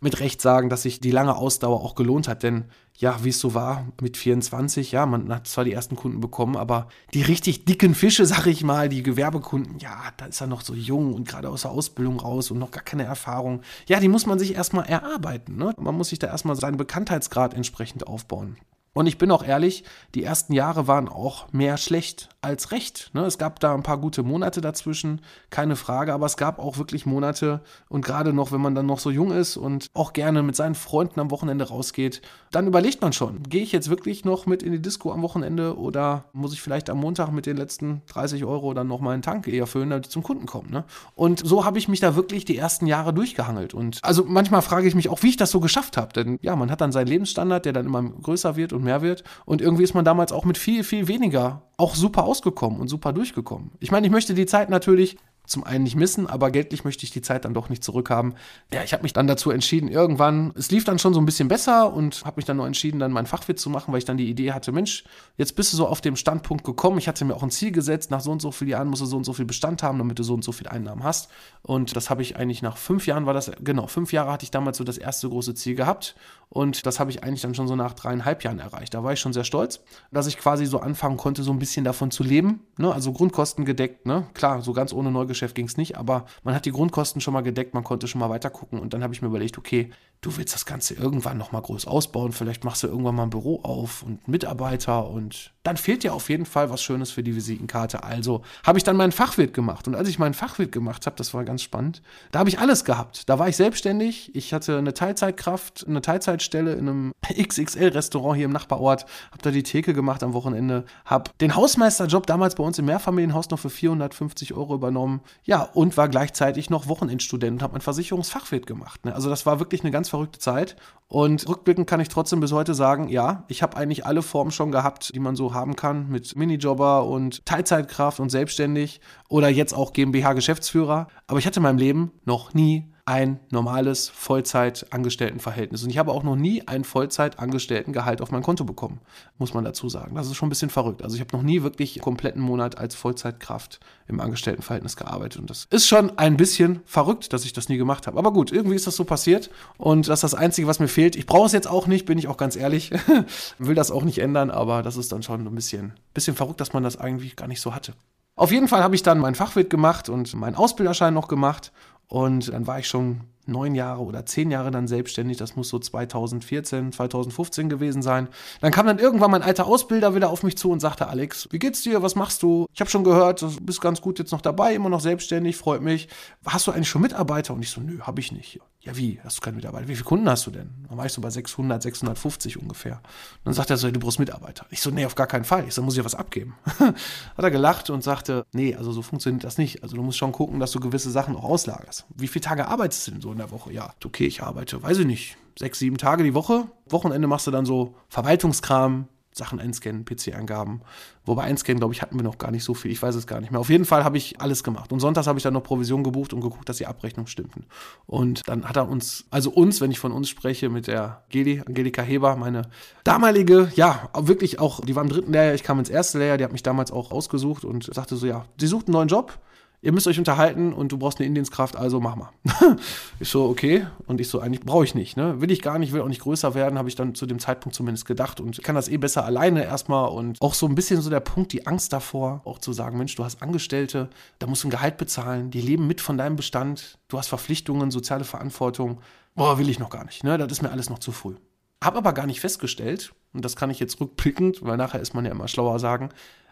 mit 0.00 0.20
Recht 0.20 0.42
sagen, 0.42 0.68
dass 0.68 0.82
sich 0.82 1.00
die 1.00 1.10
lange 1.10 1.36
Ausdauer 1.36 1.80
auch 1.80 1.94
gelohnt 1.94 2.28
hat. 2.28 2.42
Denn 2.42 2.64
ja, 2.98 3.22
wie 3.22 3.28
es 3.28 3.38
so 3.38 3.54
war 3.54 3.86
mit 4.00 4.16
24, 4.16 4.90
ja, 4.90 5.06
man 5.06 5.32
hat 5.32 5.46
zwar 5.46 5.64
die 5.64 5.72
ersten 5.72 5.94
Kunden 5.94 6.20
bekommen, 6.20 6.56
aber 6.56 6.88
die 7.14 7.22
richtig 7.22 7.64
dicken 7.64 7.94
Fische, 7.94 8.26
sag 8.26 8.46
ich 8.46 8.64
mal, 8.64 8.88
die 8.88 9.04
Gewerbekunden, 9.04 9.78
ja, 9.78 9.96
da 10.16 10.26
ist 10.26 10.40
er 10.40 10.48
noch 10.48 10.62
so 10.62 10.74
jung 10.74 11.14
und 11.14 11.26
gerade 11.26 11.48
aus 11.48 11.62
der 11.62 11.70
Ausbildung 11.70 12.18
raus 12.18 12.50
und 12.50 12.58
noch 12.58 12.72
gar 12.72 12.82
keine 12.82 13.04
Erfahrung. 13.04 13.62
Ja, 13.86 14.00
die 14.00 14.08
muss 14.08 14.26
man 14.26 14.40
sich 14.40 14.54
erstmal 14.54 14.86
erarbeiten. 14.86 15.56
Ne? 15.56 15.74
Man 15.78 15.94
muss 15.94 16.08
sich 16.08 16.18
da 16.18 16.26
erstmal 16.26 16.56
seinen 16.56 16.76
Bekanntheitsgrad 16.76 17.54
entsprechend 17.54 18.06
aufbauen. 18.06 18.56
Und 18.92 19.06
ich 19.06 19.18
bin 19.18 19.30
auch 19.30 19.44
ehrlich, 19.44 19.84
die 20.14 20.24
ersten 20.24 20.52
Jahre 20.52 20.86
waren 20.88 21.08
auch 21.08 21.52
mehr 21.52 21.76
schlecht 21.76 22.30
als 22.40 22.72
recht. 22.72 23.10
Ne? 23.14 23.24
Es 23.24 23.38
gab 23.38 23.60
da 23.60 23.74
ein 23.74 23.82
paar 23.82 23.98
gute 23.98 24.22
Monate 24.22 24.60
dazwischen, 24.60 25.20
keine 25.50 25.76
Frage, 25.76 26.12
aber 26.12 26.26
es 26.26 26.36
gab 26.36 26.58
auch 26.58 26.78
wirklich 26.78 27.06
Monate 27.06 27.60
und 27.88 28.04
gerade 28.04 28.32
noch, 28.32 28.52
wenn 28.52 28.60
man 28.60 28.74
dann 28.74 28.86
noch 28.86 28.98
so 28.98 29.10
jung 29.10 29.32
ist 29.32 29.56
und 29.56 29.88
auch 29.94 30.12
gerne 30.12 30.42
mit 30.42 30.56
seinen 30.56 30.74
Freunden 30.74 31.20
am 31.20 31.30
Wochenende 31.30 31.68
rausgeht, 31.68 32.22
dann 32.50 32.66
überlegt 32.66 33.02
man 33.02 33.12
schon, 33.12 33.42
gehe 33.42 33.62
ich 33.62 33.72
jetzt 33.72 33.90
wirklich 33.90 34.24
noch 34.24 34.46
mit 34.46 34.62
in 34.62 34.72
die 34.72 34.80
Disco 34.80 35.12
am 35.12 35.22
Wochenende 35.22 35.76
oder 35.76 36.24
muss 36.32 36.52
ich 36.52 36.62
vielleicht 36.62 36.90
am 36.90 36.98
Montag 36.98 37.30
mit 37.32 37.46
den 37.46 37.56
letzten 37.56 38.02
30 38.06 38.44
Euro 38.44 38.72
dann 38.72 38.86
noch 38.86 39.00
mal 39.00 39.12
einen 39.12 39.22
Tank 39.22 39.48
eher 39.48 39.66
füllen, 39.66 39.90
damit 39.90 40.06
ich 40.06 40.12
zum 40.12 40.22
Kunden 40.22 40.46
komme. 40.46 40.70
Ne? 40.70 40.84
Und 41.14 41.44
so 41.44 41.64
habe 41.64 41.78
ich 41.78 41.88
mich 41.88 42.00
da 42.00 42.16
wirklich 42.16 42.44
die 42.44 42.56
ersten 42.56 42.86
Jahre 42.86 43.12
durchgehangelt. 43.12 43.74
Und 43.74 43.98
also 44.02 44.24
manchmal 44.26 44.62
frage 44.62 44.88
ich 44.88 44.94
mich 44.94 45.08
auch, 45.08 45.22
wie 45.22 45.28
ich 45.28 45.36
das 45.36 45.50
so 45.50 45.60
geschafft 45.60 45.96
habe. 45.96 46.12
Denn 46.12 46.38
ja, 46.40 46.56
man 46.56 46.70
hat 46.70 46.80
dann 46.80 46.92
seinen 46.92 47.08
Lebensstandard, 47.08 47.64
der 47.64 47.72
dann 47.72 47.86
immer 47.86 48.02
größer 48.02 48.56
wird 48.56 48.72
und 48.72 48.77
mehr 48.78 49.02
wird. 49.02 49.24
Und 49.44 49.60
irgendwie 49.60 49.84
ist 49.84 49.94
man 49.94 50.04
damals 50.04 50.32
auch 50.32 50.44
mit 50.44 50.58
viel, 50.58 50.84
viel 50.84 51.08
weniger 51.08 51.62
auch 51.76 51.94
super 51.94 52.24
ausgekommen 52.24 52.80
und 52.80 52.88
super 52.88 53.12
durchgekommen. 53.12 53.72
Ich 53.80 53.90
meine, 53.90 54.06
ich 54.06 54.12
möchte 54.12 54.34
die 54.34 54.46
Zeit 54.46 54.70
natürlich 54.70 55.16
zum 55.48 55.64
einen 55.64 55.84
nicht 55.84 55.96
missen, 55.96 56.26
aber 56.26 56.50
geldlich 56.50 56.84
möchte 56.84 57.04
ich 57.04 57.10
die 57.10 57.22
Zeit 57.22 57.44
dann 57.44 57.54
doch 57.54 57.68
nicht 57.68 57.82
zurückhaben. 57.82 58.34
Ja, 58.72 58.82
ich 58.82 58.92
habe 58.92 59.02
mich 59.02 59.12
dann 59.12 59.26
dazu 59.26 59.50
entschieden, 59.50 59.88
irgendwann, 59.88 60.52
es 60.56 60.70
lief 60.70 60.84
dann 60.84 60.98
schon 60.98 61.14
so 61.14 61.20
ein 61.20 61.26
bisschen 61.26 61.48
besser 61.48 61.92
und 61.92 62.24
habe 62.24 62.36
mich 62.36 62.44
dann 62.44 62.58
nur 62.58 62.66
entschieden, 62.66 62.98
dann 62.98 63.12
meinen 63.12 63.26
Fachwirt 63.26 63.58
zu 63.58 63.70
machen, 63.70 63.92
weil 63.92 63.98
ich 63.98 64.04
dann 64.04 64.16
die 64.16 64.28
Idee 64.28 64.52
hatte, 64.52 64.72
Mensch, 64.72 65.04
jetzt 65.36 65.56
bist 65.56 65.72
du 65.72 65.76
so 65.76 65.86
auf 65.86 66.00
dem 66.00 66.16
Standpunkt 66.16 66.64
gekommen. 66.64 66.98
Ich 66.98 67.08
hatte 67.08 67.24
mir 67.24 67.34
auch 67.34 67.42
ein 67.42 67.50
Ziel 67.50 67.72
gesetzt, 67.72 68.10
nach 68.10 68.20
so 68.20 68.30
und 68.30 68.42
so 68.42 68.52
vielen 68.52 68.70
Jahren 68.70 68.88
musst 68.88 69.02
du 69.02 69.06
so 69.06 69.16
und 69.16 69.24
so 69.24 69.32
viel 69.32 69.46
Bestand 69.46 69.82
haben, 69.82 69.98
damit 69.98 70.18
du 70.18 70.22
so 70.22 70.34
und 70.34 70.44
so 70.44 70.52
viel 70.52 70.68
Einnahmen 70.68 71.02
hast. 71.02 71.30
Und 71.62 71.96
das 71.96 72.10
habe 72.10 72.22
ich 72.22 72.36
eigentlich 72.36 72.62
nach 72.62 72.76
fünf 72.76 73.06
Jahren 73.06 73.26
war 73.26 73.34
das, 73.34 73.50
genau, 73.62 73.86
fünf 73.86 74.12
Jahre 74.12 74.32
hatte 74.32 74.44
ich 74.44 74.50
damals 74.50 74.78
so 74.78 74.84
das 74.84 74.98
erste 74.98 75.28
große 75.28 75.54
Ziel 75.54 75.74
gehabt. 75.74 76.14
Und 76.50 76.86
das 76.86 76.98
habe 76.98 77.10
ich 77.10 77.22
eigentlich 77.22 77.42
dann 77.42 77.54
schon 77.54 77.68
so 77.68 77.76
nach 77.76 77.92
dreieinhalb 77.92 78.42
Jahren 78.42 78.58
erreicht. 78.58 78.94
Da 78.94 79.04
war 79.04 79.12
ich 79.12 79.20
schon 79.20 79.34
sehr 79.34 79.44
stolz, 79.44 79.80
dass 80.10 80.26
ich 80.26 80.38
quasi 80.38 80.64
so 80.64 80.80
anfangen 80.80 81.18
konnte, 81.18 81.42
so 81.42 81.52
ein 81.52 81.58
bisschen 81.58 81.84
davon 81.84 82.10
zu 82.10 82.22
leben. 82.22 82.60
Ne? 82.78 82.92
Also 82.92 83.12
Grundkosten 83.12 83.66
gedeckt, 83.66 84.06
ne? 84.06 84.26
Klar, 84.32 84.62
so 84.62 84.72
ganz 84.72 84.92
ohne 84.94 85.10
Neugeschäft 85.10 85.37
Geschäft 85.38 85.54
ging 85.54 85.66
es 85.66 85.76
nicht, 85.76 85.96
aber 85.96 86.26
man 86.42 86.54
hat 86.54 86.66
die 86.66 86.72
Grundkosten 86.72 87.20
schon 87.20 87.32
mal 87.32 87.42
gedeckt, 87.42 87.72
man 87.72 87.84
konnte 87.84 88.08
schon 88.08 88.18
mal 88.20 88.28
weiter 88.28 88.50
gucken 88.50 88.80
und 88.80 88.92
dann 88.92 89.04
habe 89.04 89.14
ich 89.14 89.22
mir 89.22 89.28
überlegt, 89.28 89.56
okay, 89.56 89.90
du 90.20 90.36
willst 90.36 90.54
das 90.54 90.66
Ganze 90.66 90.94
irgendwann 90.94 91.38
nochmal 91.38 91.62
groß 91.62 91.86
ausbauen, 91.86 92.32
vielleicht 92.32 92.64
machst 92.64 92.82
du 92.82 92.88
irgendwann 92.88 93.14
mal 93.14 93.24
ein 93.24 93.30
Büro 93.30 93.60
auf 93.62 94.02
und 94.02 94.26
Mitarbeiter 94.26 95.08
und 95.08 95.52
dann 95.62 95.76
fehlt 95.76 96.02
dir 96.02 96.14
auf 96.14 96.30
jeden 96.30 96.46
Fall 96.46 96.70
was 96.70 96.82
Schönes 96.82 97.10
für 97.10 97.22
die 97.22 97.36
Visitenkarte. 97.36 98.02
Also 98.02 98.42
habe 98.64 98.78
ich 98.78 98.84
dann 98.84 98.96
meinen 98.96 99.12
Fachwirt 99.12 99.52
gemacht 99.52 99.86
und 99.86 99.94
als 99.94 100.08
ich 100.08 100.18
meinen 100.18 100.34
Fachwirt 100.34 100.72
gemacht 100.72 101.06
habe, 101.06 101.16
das 101.16 101.34
war 101.34 101.44
ganz 101.44 101.62
spannend, 101.62 102.02
da 102.32 102.40
habe 102.40 102.48
ich 102.48 102.58
alles 102.58 102.84
gehabt. 102.84 103.28
Da 103.28 103.38
war 103.38 103.48
ich 103.48 103.56
selbstständig, 103.56 104.34
ich 104.34 104.52
hatte 104.52 104.78
eine 104.78 104.94
Teilzeitkraft, 104.94 105.86
eine 105.86 106.00
Teilzeitstelle 106.00 106.72
in 106.72 106.88
einem 106.88 107.12
XXL-Restaurant 107.28 108.36
hier 108.36 108.46
im 108.46 108.52
Nachbarort, 108.52 109.06
habe 109.30 109.42
da 109.42 109.50
die 109.50 109.62
Theke 109.62 109.92
gemacht 109.92 110.22
am 110.22 110.32
Wochenende, 110.32 110.84
habe 111.04 111.30
den 111.40 111.54
Hausmeisterjob 111.54 112.26
damals 112.26 112.54
bei 112.54 112.64
uns 112.64 112.78
im 112.78 112.86
Mehrfamilienhaus 112.86 113.50
noch 113.50 113.58
für 113.58 113.70
450 113.70 114.54
Euro 114.54 114.74
übernommen, 114.74 115.20
ja, 115.44 115.62
und 115.62 115.96
war 115.96 116.08
gleichzeitig 116.08 116.70
noch 116.70 116.88
Wochenendstudent 116.88 117.52
und 117.52 117.62
habe 117.62 117.74
mein 117.74 117.82
Versicherungsfachwirt 117.82 118.66
gemacht. 118.66 119.04
Ne? 119.04 119.14
Also 119.14 119.28
das 119.28 119.46
war 119.46 119.60
wirklich 119.60 119.82
eine 119.82 119.90
ganz 119.90 120.07
ganz 120.08 120.10
verrückte 120.10 120.38
Zeit. 120.38 120.76
Und 121.10 121.48
rückblickend 121.48 121.88
kann 121.88 122.00
ich 122.00 122.08
trotzdem 122.08 122.40
bis 122.40 122.52
heute 122.52 122.74
sagen, 122.74 123.08
ja, 123.08 123.44
ich 123.48 123.62
habe 123.62 123.78
eigentlich 123.78 124.04
alle 124.04 124.20
Formen 124.20 124.50
schon 124.50 124.70
gehabt, 124.70 125.14
die 125.14 125.20
man 125.20 125.36
so 125.36 125.54
haben 125.54 125.74
kann, 125.74 126.10
mit 126.10 126.36
Minijobber 126.36 127.06
und 127.06 127.46
Teilzeitkraft 127.46 128.20
und 128.20 128.28
selbstständig 128.28 129.00
oder 129.28 129.48
jetzt 129.48 129.72
auch 129.72 129.94
GmbH-Geschäftsführer. 129.94 131.08
Aber 131.26 131.38
ich 131.38 131.46
hatte 131.46 131.60
in 131.60 131.62
meinem 131.62 131.78
Leben 131.78 132.12
noch 132.26 132.52
nie 132.52 132.92
ein 133.08 133.40
normales 133.48 134.10
Vollzeit-Angestelltenverhältnis. 134.10 135.82
Und 135.82 135.88
ich 135.88 135.96
habe 135.96 136.12
auch 136.12 136.24
noch 136.24 136.36
nie 136.36 136.68
ein 136.68 136.84
Vollzeit-Angestelltengehalt 136.84 138.20
auf 138.20 138.30
mein 138.30 138.42
Konto 138.42 138.64
bekommen, 138.64 139.00
muss 139.38 139.54
man 139.54 139.64
dazu 139.64 139.88
sagen. 139.88 140.14
Das 140.14 140.26
ist 140.26 140.36
schon 140.36 140.48
ein 140.48 140.50
bisschen 140.50 140.68
verrückt. 140.68 141.02
Also 141.02 141.14
ich 141.14 141.22
habe 141.22 141.34
noch 141.34 141.42
nie 141.42 141.62
wirklich 141.62 141.96
einen 141.96 142.02
kompletten 142.02 142.42
Monat 142.42 142.76
als 142.76 142.94
Vollzeitkraft 142.94 143.80
im 144.08 144.20
Angestelltenverhältnis 144.20 144.96
gearbeitet. 144.96 145.40
Und 145.40 145.48
das 145.48 145.66
ist 145.70 145.88
schon 145.88 146.18
ein 146.18 146.36
bisschen 146.36 146.82
verrückt, 146.84 147.32
dass 147.32 147.46
ich 147.46 147.54
das 147.54 147.70
nie 147.70 147.78
gemacht 147.78 148.06
habe. 148.06 148.18
Aber 148.18 148.30
gut, 148.30 148.52
irgendwie 148.52 148.76
ist 148.76 148.86
das 148.86 148.96
so 148.96 149.04
passiert. 149.04 149.48
Und 149.78 150.06
das 150.06 150.18
ist 150.18 150.24
das 150.24 150.34
Einzige, 150.34 150.66
was 150.66 150.78
mir 150.78 150.88
fehlt. 150.88 151.16
Ich 151.16 151.24
brauche 151.24 151.46
es 151.46 151.52
jetzt 151.52 151.70
auch 151.70 151.86
nicht, 151.86 152.04
bin 152.04 152.18
ich 152.18 152.28
auch 152.28 152.36
ganz 152.36 152.56
ehrlich. 152.56 152.90
Will 153.58 153.74
das 153.74 153.90
auch 153.90 154.04
nicht 154.04 154.18
ändern, 154.18 154.50
aber 154.50 154.82
das 154.82 154.98
ist 154.98 155.12
dann 155.12 155.22
schon 155.22 155.46
ein 155.46 155.54
bisschen, 155.54 155.94
bisschen 156.12 156.36
verrückt, 156.36 156.60
dass 156.60 156.74
man 156.74 156.82
das 156.82 156.98
eigentlich 156.98 157.36
gar 157.36 157.48
nicht 157.48 157.62
so 157.62 157.74
hatte. 157.74 157.94
Auf 158.38 158.52
jeden 158.52 158.68
Fall 158.68 158.84
habe 158.84 158.94
ich 158.94 159.02
dann 159.02 159.18
meinen 159.18 159.34
Fachwirt 159.34 159.68
gemacht 159.68 160.08
und 160.08 160.32
meinen 160.34 160.54
Ausbilderschein 160.54 161.12
noch 161.12 161.26
gemacht 161.26 161.72
und 162.08 162.52
dann 162.52 162.66
war 162.66 162.78
ich 162.78 162.88
schon 162.88 163.22
neun 163.48 163.74
Jahre 163.74 164.02
oder 164.02 164.26
zehn 164.26 164.50
Jahre 164.50 164.70
dann 164.70 164.86
selbstständig. 164.86 165.36
Das 165.36 165.56
muss 165.56 165.68
so 165.68 165.78
2014, 165.78 166.92
2015 166.92 167.68
gewesen 167.68 168.02
sein. 168.02 168.28
Dann 168.60 168.72
kam 168.72 168.86
dann 168.86 168.98
irgendwann 168.98 169.30
mein 169.30 169.42
alter 169.42 169.66
Ausbilder 169.66 170.14
wieder 170.14 170.30
auf 170.30 170.42
mich 170.42 170.56
zu 170.56 170.70
und 170.70 170.80
sagte, 170.80 171.08
Alex, 171.08 171.48
wie 171.50 171.58
geht's 171.58 171.82
dir? 171.82 172.02
Was 172.02 172.14
machst 172.14 172.42
du? 172.42 172.66
Ich 172.72 172.80
habe 172.80 172.90
schon 172.90 173.04
gehört, 173.04 173.42
du 173.42 173.56
bist 173.60 173.80
ganz 173.80 174.00
gut 174.00 174.18
jetzt 174.18 174.32
noch 174.32 174.40
dabei, 174.40 174.74
immer 174.74 174.88
noch 174.88 175.00
selbstständig, 175.00 175.56
freut 175.56 175.82
mich. 175.82 176.08
Hast 176.46 176.66
du 176.66 176.72
eigentlich 176.72 176.88
schon 176.88 177.02
Mitarbeiter? 177.02 177.54
Und 177.54 177.62
ich 177.62 177.70
so, 177.70 177.80
nö, 177.80 178.00
habe 178.00 178.20
ich 178.20 178.32
nicht. 178.32 178.60
Ja, 178.80 178.96
wie? 178.96 179.20
Hast 179.24 179.38
du 179.38 179.40
keine 179.40 179.56
Mitarbeiter? 179.56 179.88
Wie 179.88 179.94
viele 179.96 180.04
Kunden 180.04 180.30
hast 180.30 180.46
du 180.46 180.50
denn? 180.50 180.70
Dann 180.88 180.96
war 180.96 181.04
ich 181.04 181.12
so 181.12 181.20
bei 181.20 181.30
600, 181.30 181.82
650 181.82 182.58
ungefähr. 182.58 182.94
Und 182.94 183.46
dann 183.46 183.54
sagt 183.54 183.70
er 183.70 183.76
so, 183.76 183.90
du 183.90 183.98
brauchst 183.98 184.20
Mitarbeiter. 184.20 184.66
Ich 184.70 184.80
so, 184.80 184.90
nee, 184.90 185.04
auf 185.04 185.16
gar 185.16 185.26
keinen 185.26 185.44
Fall. 185.44 185.66
Ich 185.66 185.74
so, 185.74 185.82
muss 185.82 185.94
ich 185.94 185.98
ja 185.98 186.04
was 186.04 186.14
abgeben. 186.14 186.56
Hat 186.78 186.94
er 187.36 187.50
gelacht 187.50 187.90
und 187.90 188.04
sagte, 188.04 188.46
nee, 188.52 188.76
also 188.76 188.92
so 188.92 189.02
funktioniert 189.02 189.42
das 189.42 189.58
nicht. 189.58 189.82
Also 189.82 189.96
du 189.96 190.02
musst 190.02 190.16
schon 190.16 190.32
gucken, 190.32 190.60
dass 190.60 190.70
du 190.70 190.80
gewisse 190.80 191.10
Sachen 191.10 191.34
auch 191.36 191.44
auslagerst. 191.44 192.06
Wie 192.14 192.28
viele 192.28 192.44
Tage 192.44 192.68
arbeitest 192.68 193.08
du 193.08 193.10
denn 193.10 193.20
so 193.20 193.34
in 193.38 193.46
der 193.46 193.50
Woche? 193.50 193.72
Ja, 193.72 193.94
okay, 194.04 194.26
ich 194.26 194.42
arbeite, 194.42 194.82
weiß 194.82 194.98
ich 194.98 195.06
nicht, 195.06 195.36
sechs, 195.58 195.78
sieben 195.78 195.96
Tage 195.96 196.24
die 196.24 196.34
Woche. 196.34 196.66
Wochenende 196.88 197.28
machst 197.28 197.46
du 197.46 197.50
dann 197.50 197.66
so 197.66 197.94
Verwaltungskram, 198.08 199.06
Sachen 199.32 199.60
einscannen, 199.60 200.04
PC-Eingaben. 200.04 200.82
Wobei 201.24 201.44
einscannen, 201.44 201.78
glaube 201.78 201.94
ich, 201.94 202.02
hatten 202.02 202.16
wir 202.16 202.24
noch 202.24 202.38
gar 202.38 202.50
nicht 202.50 202.64
so 202.64 202.74
viel. 202.74 202.90
Ich 202.90 203.00
weiß 203.00 203.14
es 203.14 203.26
gar 203.26 203.40
nicht 203.40 203.52
mehr. 203.52 203.60
Auf 203.60 203.70
jeden 203.70 203.84
Fall 203.84 204.02
habe 204.02 204.16
ich 204.16 204.40
alles 204.40 204.64
gemacht. 204.64 204.92
Und 204.92 204.98
sonntags 204.98 205.28
habe 205.28 205.38
ich 205.38 205.44
dann 205.44 205.54
noch 205.54 205.62
Provision 205.62 206.02
gebucht 206.02 206.32
und 206.32 206.40
geguckt, 206.40 206.68
dass 206.68 206.78
die 206.78 206.86
Abrechnungen 206.86 207.28
stimmten. 207.28 207.66
Und 208.06 208.48
dann 208.48 208.68
hat 208.68 208.76
er 208.76 208.88
uns, 208.88 209.26
also 209.30 209.50
uns, 209.50 209.80
wenn 209.80 209.92
ich 209.92 210.00
von 210.00 210.10
uns 210.10 210.28
spreche, 210.28 210.68
mit 210.68 210.88
der 210.88 211.22
Geli, 211.28 211.62
Angelika 211.64 212.02
Heber, 212.02 212.34
meine 212.36 212.62
damalige, 213.04 213.70
ja, 213.76 214.10
wirklich 214.18 214.58
auch, 214.58 214.80
die 214.80 214.96
war 214.96 215.04
im 215.04 215.08
dritten 215.08 215.32
Lehrjahr, 215.32 215.54
ich 215.54 215.62
kam 215.62 215.78
ins 215.78 215.90
erste 215.90 216.18
Lehrjahr, 216.18 216.38
die 216.38 216.44
hat 216.44 216.52
mich 216.52 216.64
damals 216.64 216.90
auch 216.90 217.12
ausgesucht 217.12 217.64
und 217.64 217.94
sagte 217.94 218.16
so, 218.16 218.26
ja, 218.26 218.44
sie 218.58 218.66
sucht 218.66 218.88
einen 218.88 218.94
neuen 218.94 219.08
Job 219.08 219.38
ihr 219.80 219.92
müsst 219.92 220.06
euch 220.06 220.18
unterhalten 220.18 220.72
und 220.72 220.90
du 220.90 220.98
brauchst 220.98 221.18
eine 221.18 221.26
Indienskraft, 221.26 221.76
also 221.76 222.00
mach 222.00 222.16
mal. 222.16 222.30
ich 223.20 223.28
so, 223.28 223.48
okay. 223.48 223.86
Und 224.06 224.20
ich 224.20 224.28
so, 224.28 224.40
eigentlich 224.40 224.64
brauche 224.64 224.84
ich 224.84 224.94
nicht. 224.94 225.16
Ne? 225.16 225.40
Will 225.40 225.50
ich 225.50 225.62
gar 225.62 225.78
nicht, 225.78 225.92
will 225.92 226.00
auch 226.00 226.08
nicht 226.08 226.22
größer 226.22 226.54
werden, 226.54 226.78
habe 226.78 226.88
ich 226.88 226.94
dann 226.94 227.14
zu 227.14 227.26
dem 227.26 227.38
Zeitpunkt 227.38 227.76
zumindest 227.76 228.06
gedacht 228.06 228.40
und 228.40 228.62
kann 228.62 228.74
das 228.74 228.88
eh 228.88 228.96
besser 228.96 229.24
alleine 229.24 229.64
erstmal. 229.64 230.08
Und 230.10 230.40
auch 230.40 230.54
so 230.54 230.66
ein 230.66 230.74
bisschen 230.74 231.00
so 231.00 231.10
der 231.10 231.20
Punkt, 231.20 231.52
die 231.52 231.66
Angst 231.66 231.92
davor, 231.92 232.42
auch 232.44 232.58
zu 232.58 232.72
sagen, 232.72 232.98
Mensch, 232.98 233.14
du 233.14 233.24
hast 233.24 233.42
Angestellte, 233.42 234.10
da 234.38 234.46
musst 234.46 234.64
du 234.64 234.68
ein 234.68 234.72
Gehalt 234.72 234.96
bezahlen, 234.96 235.50
die 235.50 235.60
leben 235.60 235.86
mit 235.86 236.00
von 236.00 236.18
deinem 236.18 236.36
Bestand, 236.36 236.98
du 237.08 237.18
hast 237.18 237.28
Verpflichtungen, 237.28 237.90
soziale 237.90 238.24
Verantwortung. 238.24 239.00
Boah, 239.34 239.58
will 239.58 239.68
ich 239.68 239.78
noch 239.78 239.90
gar 239.90 240.04
nicht. 240.04 240.24
Ne? 240.24 240.38
Das 240.38 240.50
ist 240.50 240.62
mir 240.62 240.70
alles 240.70 240.90
noch 240.90 240.98
zu 240.98 241.12
früh. 241.12 241.34
Hab 241.82 241.96
aber 241.96 242.12
gar 242.12 242.26
nicht 242.26 242.40
festgestellt, 242.40 243.12
und 243.32 243.44
das 243.44 243.54
kann 243.54 243.70
ich 243.70 243.78
jetzt 243.78 244.00
rückblickend, 244.00 244.64
weil 244.64 244.76
nachher 244.76 245.00
ist 245.00 245.14
man 245.14 245.24
ja 245.24 245.30
immer 245.30 245.46
schlauer 245.46 245.78
sagen, 245.78 246.08